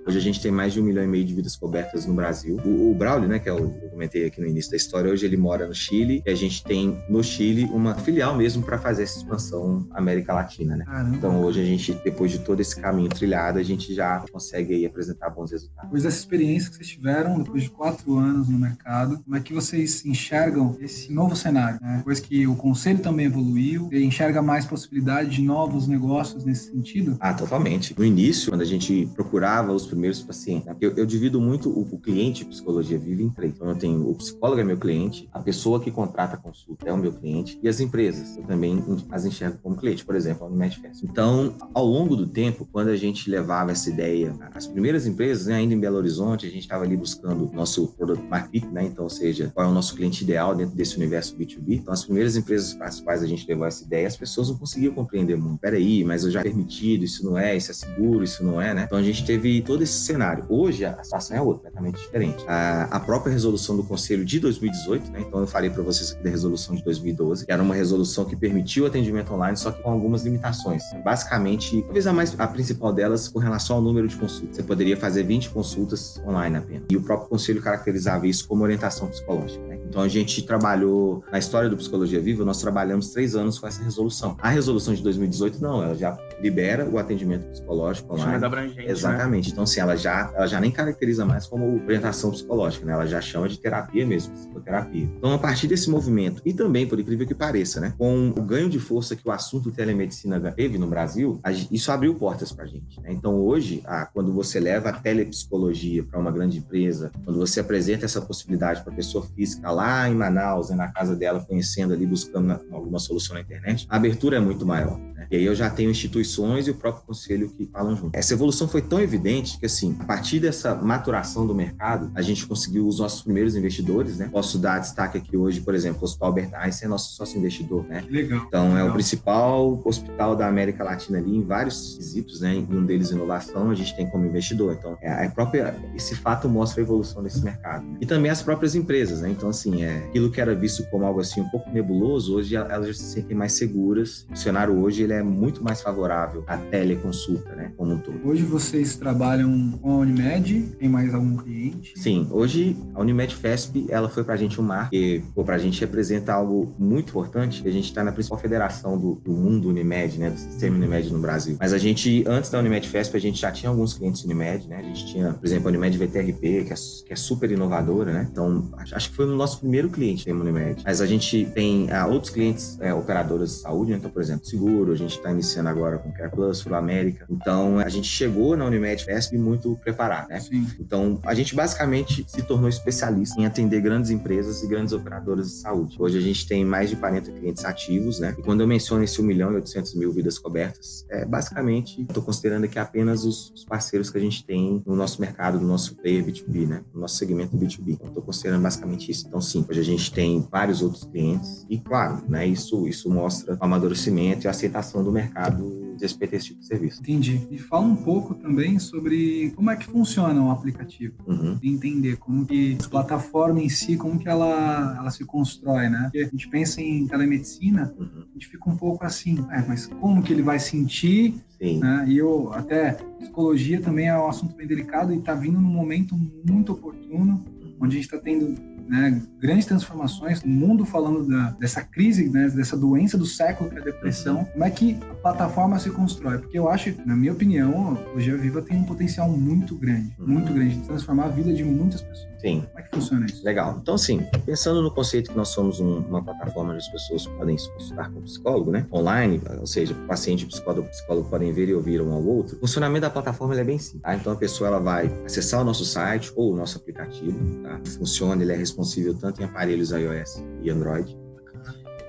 Hoje 0.06 0.18
a 0.18 0.22
gente 0.22 0.42
tem 0.42 0.52
mais 0.52 0.74
de 0.74 0.82
um 0.82 0.84
milhão 0.84 1.04
e 1.04 1.08
meio 1.08 1.24
de 1.24 1.34
vidas 1.34 1.56
cobertas 1.56 2.08
no 2.08 2.14
Brasil. 2.14 2.60
O, 2.66 2.92
o 2.92 2.96
Braulio, 2.96 3.30
né, 3.30 3.38
que 3.38 3.48
é 3.48 3.54
o, 3.54 3.60
eu 3.60 3.90
comentei 3.90 4.26
aqui 4.26 4.42
no 4.42 4.48
início 4.48 4.72
da 4.72 4.78
história, 4.78 5.12
hoje 5.12 5.26
ele 5.26 5.38
mora 5.38 5.68
no 5.68 5.76
Chile 5.76 6.24
e 6.26 6.30
a 6.30 6.36
gente 6.36 6.64
tem 6.64 6.98
no 7.08 7.24
Chile 7.24 7.66
uma 7.66 7.94
filial 7.96 8.36
mesmo 8.36 8.64
para 8.64 8.80
fazer 8.80 9.04
essa 9.04 9.18
expansão 9.18 9.88
América 9.92 10.34
Latina, 10.34 10.76
né? 10.76 10.86
Caramba. 10.86 11.16
Então 11.16 11.42
hoje 11.44 11.62
a 11.62 11.66
gente, 11.66 11.94
depois 12.04 12.32
de 12.32 12.40
todo 12.40 12.60
esse 12.60 12.76
caminho 12.82 13.10
trilhado, 13.10 13.60
a 13.60 13.64
gente 13.64 13.94
já 13.94 14.26
consegue 14.32 14.74
aí 14.74 14.86
apresentar 14.88 15.30
bons 15.30 15.52
resultados. 15.52 15.84
Depois 15.84 16.04
dessa 16.04 16.18
experiência 16.18 16.72
que 16.72 16.78
vocês 16.78 16.88
tiveram, 16.88 17.40
depois 17.40 17.64
de 17.64 17.70
quatro 17.70 18.18
anos 18.18 18.50
no 18.50 18.58
mercado, 18.58 19.20
como 19.24 19.36
é 19.36 19.40
que 19.40 19.54
vocês 19.54 20.04
enxergam 20.04 20.76
esse 20.82 21.14
novo 21.14 21.36
cenário? 21.36 21.80
Né? 21.80 21.98
Depois 21.98 22.20
que 22.20 22.48
o 22.48 22.56
conselho 22.56 23.00
também 23.00 23.28
evoluiu, 23.28 23.88
enxerga 23.92 24.42
mais 24.42 24.66
possibilidade 24.66 25.30
de 25.30 25.42
novos 25.44 25.88
negócios 25.88 26.44
nesse 26.44 26.72
sentido? 26.72 27.18
Ah, 27.20 27.34
totalmente. 27.34 27.94
No 27.96 28.04
início, 28.04 28.50
quando 28.50 28.62
a 28.62 28.66
gente 28.66 29.08
procurava 29.14 29.72
os 29.72 29.91
primeiros 29.92 30.22
pacientes. 30.22 30.66
Né? 30.66 30.76
Eu, 30.82 30.94
eu, 30.96 31.06
divido 31.06 31.40
muito 31.40 31.70
o, 31.70 31.82
o 31.82 32.00
cliente 32.00 32.46
psicologia 32.46 32.98
viva 32.98 33.22
em 33.22 33.30
três. 33.30 33.54
Então, 33.54 33.70
eu 33.70 33.76
tenho 33.76 34.10
o 34.10 34.16
psicólogo 34.16 34.60
é 34.60 34.64
meu 34.64 34.78
cliente, 34.78 35.30
a 35.32 35.40
pessoa 35.40 35.80
que 35.80 35.92
contrata 35.92 36.36
a 36.36 36.38
consulta 36.38 36.88
é 36.88 36.94
o 36.94 36.98
meu 36.98 37.14
cliente 37.14 37.60
e 37.62 37.68
as 37.68 37.80
empresas. 37.80 38.38
Eu 38.38 38.44
também 38.44 38.84
as 39.10 39.26
enxergo 39.26 39.60
como 39.62 39.76
cliente, 39.76 40.06
por 40.06 40.16
exemplo, 40.16 40.46
a 40.46 40.50
Unimed. 40.50 40.82
Então, 41.04 41.56
ao 41.74 41.86
longo 41.86 42.16
do 42.16 42.28
tempo, 42.28 42.68
quando 42.72 42.90
a 42.90 42.96
gente 42.96 43.30
levava 43.30 43.72
essa 43.72 43.90
ideia, 43.90 44.34
as 44.54 44.66
primeiras 44.66 45.06
empresas, 45.06 45.48
né, 45.48 45.56
ainda 45.56 45.74
em 45.74 45.80
Belo 45.80 45.98
Horizonte, 45.98 46.46
a 46.46 46.50
gente 46.50 46.62
estava 46.62 46.84
ali 46.84 46.96
buscando 46.96 47.52
nosso 47.54 47.88
produto 47.88 48.24
market, 48.24 48.64
né? 48.72 48.84
Então, 48.86 49.04
ou 49.04 49.10
seja, 49.10 49.52
qual 49.54 49.68
é 49.68 49.70
o 49.70 49.74
nosso 49.74 49.96
cliente 49.96 50.24
ideal 50.24 50.56
dentro 50.56 50.76
desse 50.76 50.98
universo 50.98 51.36
B2B. 51.36 51.80
Então, 51.80 51.94
as 51.94 52.04
primeiras 52.04 52.36
empresas 52.36 52.74
para 52.74 52.88
as 52.88 53.00
quais 53.00 53.22
a 53.22 53.28
gente 53.28 53.46
levou 53.48 53.66
essa 53.66 53.84
ideia, 53.84 54.08
as 54.08 54.18
pessoas 54.18 54.50
não 54.50 54.58
conseguiam 54.58 54.94
compreender 54.94 55.38
muito. 55.38 55.60
Peraí, 55.60 56.04
mas 56.04 56.24
eu 56.24 56.32
já 56.32 56.42
permitido, 56.42 57.04
isso 57.04 57.26
não 57.26 57.38
é, 57.38 57.56
isso 57.56 57.72
é 57.72 57.74
seguro, 57.74 58.24
isso 58.24 58.44
não 58.44 58.62
é, 58.62 58.74
né? 58.74 58.84
Então, 58.86 58.98
a 58.98 59.04
gente 59.04 59.26
teve 59.26 59.62
todo 59.62 59.81
esse 59.84 60.00
cenário. 60.00 60.46
Hoje, 60.50 60.86
a 60.86 61.04
situação 61.04 61.38
é 61.38 61.42
outra, 61.42 61.70
completamente 61.70 62.00
diferente. 62.00 62.44
A, 62.48 62.84
a 62.84 63.00
própria 63.00 63.32
resolução 63.32 63.76
do 63.76 63.84
Conselho 63.84 64.26
de 64.26 64.40
2018, 64.40 65.12
né? 65.12 65.22
Então, 65.22 65.40
eu 65.40 65.48
falei 65.48 65.70
para 65.70 65.84
vocês 65.84 66.12
aqui 66.12 66.24
da 66.24 66.30
resolução 66.30 66.76
de 66.76 66.84
2012, 66.84 67.46
que 67.46 67.52
era 67.52 67.62
uma 67.62 67.76
resolução 67.76 68.26
que 68.26 68.36
permitiu 68.36 68.84
o 68.84 68.88
atendimento 68.88 69.34
online, 69.34 69.58
só 69.58 69.72
que 69.72 69.82
com 69.82 69.92
algumas 69.92 70.24
limitações. 70.24 70.84
Basicamente, 71.04 71.82
talvez 71.84 72.08
a, 72.08 72.14
mais, 72.14 72.40
a 72.40 72.48
principal 72.48 72.94
delas 72.94 73.28
com 73.28 73.40
relação 73.40 73.78
ao 73.78 73.82
número 73.82 74.08
de 74.08 74.16
consultas. 74.16 74.56
Você 74.56 74.64
poderia 74.64 74.98
fazer 74.98 75.24
20 75.24 75.50
consultas 75.50 76.22
online 76.26 76.58
apenas. 76.58 76.84
E 76.90 76.98
o 76.98 77.02
próprio 77.02 77.30
Conselho 77.30 77.62
caracterizava 77.62 78.28
isso 78.28 78.48
como 78.48 78.64
orientação 78.64 79.08
psicológica. 79.08 79.66
Né? 79.66 79.80
Então 79.88 80.02
a 80.02 80.08
gente 80.08 80.42
trabalhou 80.44 81.24
na 81.32 81.38
história 81.38 81.70
do 81.70 81.76
Psicologia 81.76 82.22
Viva, 82.22 82.46
nós 82.46 82.62
trabalhamos 82.62 83.10
três 83.10 83.36
anos 83.36 83.60
com 83.60 83.68
essa 83.68 83.84
resolução. 83.84 84.38
A 84.42 84.50
resolução 84.50 84.94
de 84.94 85.04
2018 85.04 85.62
não, 85.62 85.84
ela 85.84 85.96
já 85.96 86.18
libera 86.42 86.88
o 86.88 86.98
atendimento 86.98 87.46
psicológico 87.48 88.14
online. 88.14 88.32
Mais 88.32 88.44
abrangente, 88.44 88.78
né? 88.78 88.92
Exatamente. 88.92 89.50
Né? 89.50 89.52
Então 89.54 89.66
assim, 89.72 89.80
ela 89.80 89.96
já, 89.96 90.32
ela 90.36 90.48
já 90.48 90.60
nem 90.60 90.72
caracteriza 90.72 91.26
mais 91.26 91.48
como 91.48 91.82
orientação 91.86 92.32
psicológica, 92.32 92.86
né? 92.86 92.94
Ela 92.94 93.06
já 93.06 93.22
chama 93.22 93.48
de 93.48 93.58
terapia 93.60 94.06
mesmo, 94.06 94.34
psicoterapia. 94.34 95.10
Então 95.18 95.34
a 95.34 95.38
partir 95.40 95.68
desse 95.68 95.90
movimento 95.90 96.42
e 96.46 96.54
também 96.54 96.88
por 96.88 97.00
incrível 97.00 97.26
que 97.26 97.34
pareça, 97.34 97.80
né, 97.80 97.94
com 97.98 98.30
o 98.30 98.42
ganho 98.42 98.70
de 98.70 98.80
força 98.80 99.16
que 99.16 99.28
o 99.28 99.32
assunto 99.32 99.72
telemedicina 99.72 100.40
teve 100.52 100.78
no 100.78 100.88
Brasil, 100.88 101.40
isso 101.72 101.92
abriu 101.92 102.16
portas 102.16 102.52
para 102.52 102.66
a 102.66 102.68
gente. 102.68 103.00
Né? 103.02 103.12
Então 103.12 103.36
hoje, 103.36 103.84
quando 104.14 104.34
você 104.34 104.60
leva 104.60 104.90
a 104.90 104.94
telepsicologia 104.94 106.04
para 106.04 106.20
uma 106.20 106.32
grande 106.32 106.58
empresa, 106.58 107.12
quando 107.24 107.40
você 107.40 107.60
apresenta 107.60 108.06
essa 108.06 108.22
possibilidade 108.22 108.84
para 108.84 108.94
pessoa 108.94 109.26
física 109.36 109.72
lá 109.72 110.10
em 110.10 110.16
Manaus, 110.16 110.70
né, 110.70 110.76
na 110.76 110.90
casa 110.90 111.16
dela, 111.16 111.40
conhecendo 111.40 111.94
ali, 111.94 112.06
buscando 112.06 112.60
alguma 112.72 113.00
solução 113.00 113.36
na 113.36 113.42
internet, 113.42 113.86
a 113.90 113.96
abertura 113.96 114.38
é 114.38 114.40
muito 114.40 114.66
maior. 114.66 114.98
Né? 114.98 115.28
E 115.32 115.38
aí 115.38 115.46
eu 115.46 115.56
já 115.56 115.70
tenho 115.70 115.90
instituições 115.90 116.68
e 116.68 116.72
o 116.72 116.76
próprio 116.76 117.06
conselho 117.06 117.50
que 117.50 117.66
falam 117.72 117.96
junto. 117.96 118.18
Essa 118.18 118.34
evolução 118.34 118.68
foi 118.68 118.82
tão 118.82 119.00
evidente 119.00 119.58
que, 119.62 119.68
assim, 119.68 119.96
a 120.00 120.04
partir 120.04 120.40
dessa 120.40 120.74
maturação 120.74 121.46
do 121.46 121.54
mercado, 121.54 122.12
a 122.16 122.22
gente 122.24 122.48
conseguiu 122.48 122.88
os 122.88 122.98
nossos 122.98 123.22
primeiros 123.22 123.56
investidores, 123.56 124.18
né? 124.18 124.28
Posso 124.32 124.58
dar 124.58 124.80
destaque 124.80 125.20
aqui 125.20 125.38
hoje, 125.38 125.62
por 125.62 125.76
exemplo, 125.76 126.02
o 126.02 126.06
Hospital 126.06 126.30
Albert 126.30 126.50
Einstein 126.56 126.88
é 126.88 126.90
nosso 126.90 127.14
sócio 127.14 127.38
investidor, 127.38 127.86
né? 127.88 128.04
Legal. 128.10 128.44
Então, 128.48 128.70
legal. 128.70 128.88
é 128.88 128.90
o 128.90 128.94
principal 128.94 129.80
hospital 129.86 130.36
da 130.36 130.48
América 130.48 130.84
Latina 130.84 131.20
ali 131.20 131.38
em 131.38 131.44
vários 131.44 131.96
quesitos, 131.96 132.42
né? 132.42 132.56
Em 132.56 132.76
um 132.76 132.84
deles, 132.84 133.12
inovação, 133.12 133.70
a 133.70 133.76
gente 133.76 133.96
tem 133.96 134.08
como 134.08 134.26
investidor. 134.26 134.74
Então, 134.74 134.98
é, 135.00 135.26
a 135.26 135.30
própria, 135.30 135.76
esse 135.96 136.16
fato 136.16 136.50
mostra 136.50 136.82
a 136.82 136.84
evolução 136.84 137.22
desse 137.22 137.44
mercado. 137.44 137.86
Né? 137.86 137.98
E 138.02 138.06
também 138.08 138.32
as 138.32 138.42
próprias 138.42 138.74
empresas, 138.74 139.22
né? 139.22 139.30
Então, 139.30 139.50
assim, 139.50 139.84
é, 139.84 139.98
aquilo 139.98 140.32
que 140.32 140.42
era 140.42 140.56
visto 140.56 140.84
como 140.90 141.06
algo 141.06 141.20
assim 141.20 141.40
um 141.40 141.50
pouco 141.50 141.70
nebuloso, 141.70 142.36
hoje 142.36 142.56
elas 142.56 142.88
já 142.88 142.94
se 142.96 143.04
sentem 143.04 143.38
mais 143.38 143.54
seguras. 143.54 144.26
O 144.32 144.36
cenário 144.36 144.74
hoje 144.82 145.04
ele 145.04 145.14
é 145.14 145.22
muito 145.22 145.64
mais 145.64 145.84
favorável 145.84 146.44
à 146.48 146.58
teleconsulta, 146.58 147.56
né, 147.56 147.72
como 147.78 147.94
um 147.94 148.00
todo. 148.00 148.20
Hoje 148.28 148.42
vocês 148.42 148.96
trabalham 148.96 149.51
com 149.82 149.92
a 149.92 149.96
Unimed, 149.98 150.76
tem 150.80 150.90
mais 150.90 151.14
algum 151.14 151.38
cliente? 151.38 151.94
Sim, 151.96 152.28
hoje 152.32 152.78
a 152.94 153.02
Unimed 153.02 153.36
FESP, 153.36 153.86
ela 153.90 154.10
foi 154.10 154.24
pra 154.24 154.36
gente 154.36 154.60
um 154.60 154.64
marco, 154.64 154.92
que 154.92 155.24
para 155.46 155.56
a 155.56 155.60
gente 155.60 155.80
representa 155.82 156.34
algo 156.34 156.74
muito 156.78 157.10
importante, 157.10 157.68
a 157.68 157.72
gente 157.72 157.86
está 157.86 158.04
na 158.04 158.12
principal 158.12 158.38
federação 158.38 158.98
do, 158.98 159.16
do, 159.16 159.32
mundo 159.32 159.70
Unimed, 159.70 160.18
né, 160.18 160.30
do 160.30 160.38
sistema 160.38 160.76
Unimed 160.76 161.12
no 161.12 161.20
Brasil. 161.20 161.58
Mas 161.60 161.74
a 161.74 161.78
gente, 161.78 162.24
antes 162.28 162.50
da 162.50 162.60
Unimed 162.60 162.88
FESP, 162.88 163.18
a 163.18 163.20
gente 163.20 163.40
já 163.40 163.52
tinha 163.52 163.70
alguns 163.70 163.94
clientes 163.94 164.24
Unimed, 164.24 164.68
né, 164.68 164.78
a 164.78 164.84
gente 164.84 165.06
tinha, 165.08 165.34
por 165.34 165.46
exemplo, 165.46 165.68
a 165.68 165.72
Unimed 165.72 165.98
VTRP, 165.98 166.66
que 166.66 166.74
é, 166.74 166.76
que 167.06 167.14
é 167.14 167.16
super 167.16 167.52
inovadora, 167.52 168.14
né, 168.14 168.28
então 168.32 168.70
acho 168.92 169.10
que 169.10 169.16
foi 169.16 169.26
o 169.26 169.36
nosso 169.36 169.60
primeiro 169.60 169.90
cliente 169.90 170.26
tem 170.26 170.34
Unimed. 170.34 170.84
Mas 170.84 171.02
a 171.02 171.06
gente 171.06 171.46
tem 171.54 171.90
uh, 171.92 172.12
outros 172.12 172.32
clientes, 172.32 172.78
é, 172.80 172.94
operadoras 172.94 173.50
de 173.50 173.56
saúde, 173.58 173.92
né? 173.92 173.98
então, 173.98 174.10
por 174.10 174.22
exemplo, 174.22 174.46
seguro, 174.46 174.92
a 174.92 174.96
gente 174.96 175.18
está 175.18 175.32
iniciando 175.32 175.70
agora 175.70 175.98
com 175.98 176.12
Care 176.12 176.32
Plus, 176.32 176.60
Sul 176.60 176.76
América. 176.76 177.26
Então, 177.30 177.80
a 177.80 177.90
gente 177.90 178.08
chegou 178.08 178.56
na 178.56 178.66
Unimed 178.66 179.04
FESP 179.04 179.38
muito 179.42 179.78
preparado, 179.82 180.30
né? 180.30 180.40
Sim. 180.40 180.68
Então, 180.80 181.20
a 181.26 181.34
gente 181.34 181.56
basicamente 181.56 182.26
se 182.28 182.42
tornou 182.44 182.70
especialista 182.70 183.40
em 183.40 183.46
atender 183.46 183.82
grandes 183.82 184.12
empresas 184.12 184.64
e 184.64 184.68
grandes 184.68 184.94
operadoras 184.94 185.48
de 185.48 185.54
saúde. 185.56 185.96
Hoje 186.00 186.18
a 186.18 186.22
gente 186.22 186.48
tem 186.48 186.64
mais 186.64 186.90
de 186.90 186.96
40 186.96 187.32
clientes 187.32 187.66
ativos, 187.66 188.20
né? 188.20 188.36
E 188.38 188.42
quando 188.42 188.62
eu 188.62 188.68
menciono 188.68 189.04
esse 189.04 189.22
1 189.22 189.26
milhão 189.26 189.52
e 189.52 189.56
800 189.56 189.96
mil 189.96 190.12
vidas 190.12 190.38
cobertas, 190.38 191.06
é 191.10 191.26
basicamente, 191.26 192.02
estou 192.02 192.24
considerando 192.24 192.66
aqui 192.66 192.80
apenas 192.80 193.26
os, 193.26 193.52
os, 193.52 193.66
parceiros 193.66 194.10
que 194.10 194.18
a 194.18 194.22
gente 194.22 194.46
tem 194.46 194.82
no 194.86 194.96
nosso 194.96 195.20
mercado, 195.22 195.60
no 195.60 195.68
nosso 195.68 195.96
player 195.96 196.24
B2B, 196.26 196.68
né? 196.68 196.84
No 196.94 197.02
nosso 197.02 197.16
segmento 197.16 197.58
B2B. 197.58 197.94
Então, 197.94 198.08
estou 198.08 198.24
considerando 198.24 198.62
basicamente 198.62 199.12
isso. 199.12 199.28
Então, 199.28 199.42
sim, 199.42 199.66
hoje 199.70 199.80
a 199.80 199.84
gente 199.84 200.12
tem 200.12 200.46
vários 200.52 200.82
outros 200.82 201.04
clientes 201.04 201.66
e, 201.70 201.80
claro, 201.80 202.24
né, 202.28 202.46
isso, 202.46 202.88
isso 202.88 203.10
mostra 203.10 203.56
o 203.56 203.58
amadurecimento 203.64 204.46
e 204.46 204.48
a 204.48 204.52
aceitação 204.52 205.04
do 205.04 205.12
mercado 205.12 205.91
respeito 206.02 206.34
a 206.34 206.38
esse 206.38 206.48
tipo 206.48 206.60
de 206.60 206.68
serviço. 206.68 207.02
Entendi. 207.02 207.48
E 207.52 207.58
fala 207.58 207.86
um 207.86 207.96
pouco 207.96 208.34
também 208.36 208.80
sobre 208.80 209.52
como 209.56 209.70
é 209.70 209.76
que 209.76 209.86
funciona 209.86 210.42
o 210.42 210.52
aplicativo. 210.52 211.16
Uhum. 211.28 211.58
Entender 211.64 212.18
como 212.18 212.46
que 212.46 212.78
a 212.84 212.90
plataforma 212.90 213.62
em 213.62 213.70
si, 213.70 213.98
como 213.98 214.20
que 214.20 214.28
ela, 214.28 214.96
ela 214.98 215.12
se 215.12 215.26
constrói, 215.26 215.90
né? 215.90 216.04
Porque 216.04 216.20
a 216.20 216.30
gente 216.30 216.48
pensa 216.50 216.82
em 216.82 217.08
telemedicina, 217.08 217.94
uhum. 217.98 218.26
a 218.30 218.34
gente 218.34 218.48
fica 218.48 218.70
um 218.70 218.76
pouco 218.76 219.06
assim, 219.06 219.46
é, 219.52 219.64
mas 219.68 219.88
como 219.88 220.22
que 220.22 220.34
ele 220.34 220.42
vai 220.42 220.60
sentir 220.60 221.42
Sim. 221.62 221.78
Né? 221.78 222.06
E 222.08 222.18
eu, 222.18 222.52
até, 222.54 222.94
psicologia 223.20 223.80
também 223.80 224.08
é 224.08 224.18
um 224.18 224.28
assunto 224.28 224.56
bem 224.56 224.66
delicado 224.66 225.14
e 225.14 225.20
está 225.20 225.36
vindo 225.36 225.62
num 225.62 225.70
momento 225.70 226.16
muito 226.44 226.72
oportuno, 226.72 227.46
uhum. 227.62 227.76
onde 227.80 227.98
a 227.98 228.02
gente 228.02 228.06
está 228.06 228.18
tendo 228.18 228.60
né, 228.92 229.22
grandes 229.40 229.66
transformações, 229.66 230.44
o 230.44 230.50
mundo 230.50 230.84
falando 230.84 231.26
da, 231.26 231.52
dessa 231.52 231.82
crise, 231.82 232.30
né, 232.30 232.50
dessa 232.50 232.76
doença 232.76 233.18
do 233.18 233.26
século 233.26 233.70
que 233.70 233.78
é 233.78 233.80
a 233.80 233.86
depressão, 233.86 234.40
uhum. 234.40 234.46
como 234.46 234.64
é 234.66 234.70
que 234.70 234.98
a 235.10 235.14
plataforma 235.14 235.80
se 235.80 235.90
constrói? 235.90 236.40
Porque 236.40 236.60
eu 236.60 236.68
acho, 236.68 236.94
na 237.06 237.16
minha 237.16 237.32
opinião, 237.32 237.94
a 237.94 237.96
Psicologia 237.96 238.38
Viva 238.38 238.62
tem 238.62 238.78
um 238.78 238.84
potencial 238.84 239.30
muito 239.30 239.76
grande, 239.76 240.14
uhum. 240.20 240.28
muito 240.28 240.54
grande, 240.54 240.76
de 240.76 240.86
transformar 240.86 241.26
a 241.26 241.30
vida 241.30 241.54
de 241.54 241.64
muitas 241.64 242.02
pessoas. 242.02 242.31
Sim. 242.42 242.62
Como 242.62 242.80
é 242.80 242.82
que 242.82 242.96
funciona 242.96 243.26
isso? 243.26 243.46
Legal. 243.46 243.78
Então, 243.82 243.98
sim, 243.98 244.26
pensando 244.46 244.82
no 244.82 244.92
conceito 244.92 245.30
que 245.30 245.38
nós 245.38 245.50
somos 245.50 245.80
um, 245.80 246.00
uma 246.00 246.24
plataforma 246.24 246.72
onde 246.72 246.80
as 246.80 246.88
pessoas 246.90 247.28
podem 247.28 247.58
se 247.58 247.72
consultar 247.72 248.12
com 248.12 248.20
o 248.20 248.24
psicólogo, 248.24 248.72
né? 248.72 248.88
Online, 248.92 249.42
ou 249.60 249.68
seja, 249.68 249.94
o 249.94 250.08
paciente 250.08 250.42
e 250.42 250.46
o 250.46 250.48
psicólogo, 250.48 250.88
o 250.88 250.90
psicólogo 250.90 251.30
podem 251.30 251.54
ver 251.54 251.70
e 251.70 251.74
ouvir 251.74 252.02
um 252.02 252.12
ao 252.12 252.24
outro. 252.26 252.58
O 252.58 252.60
funcionamento 252.62 253.02
da 253.02 253.10
plataforma 253.10 253.60
é 253.60 253.64
bem 253.64 253.78
simples, 253.78 254.02
tá? 254.02 254.16
Então, 254.16 254.34
a 254.34 254.36
pessoa 254.36 254.68
ela 254.70 254.80
vai 254.80 255.08
acessar 255.26 255.62
o 255.62 255.64
nosso 255.64 255.86
site 255.86 256.32
ou 256.36 256.54
o 256.54 256.56
nosso 256.56 256.78
aplicativo, 256.78 257.38
tá? 257.62 257.80
Funciona, 257.98 258.42
ele 258.42 258.54
é 258.54 258.58
responsível 258.58 259.14
tanto 259.14 259.42
em 259.42 259.46
aparelhos 259.46 259.92
iOS 259.92 260.44
e 260.64 260.70
Android. 260.72 261.21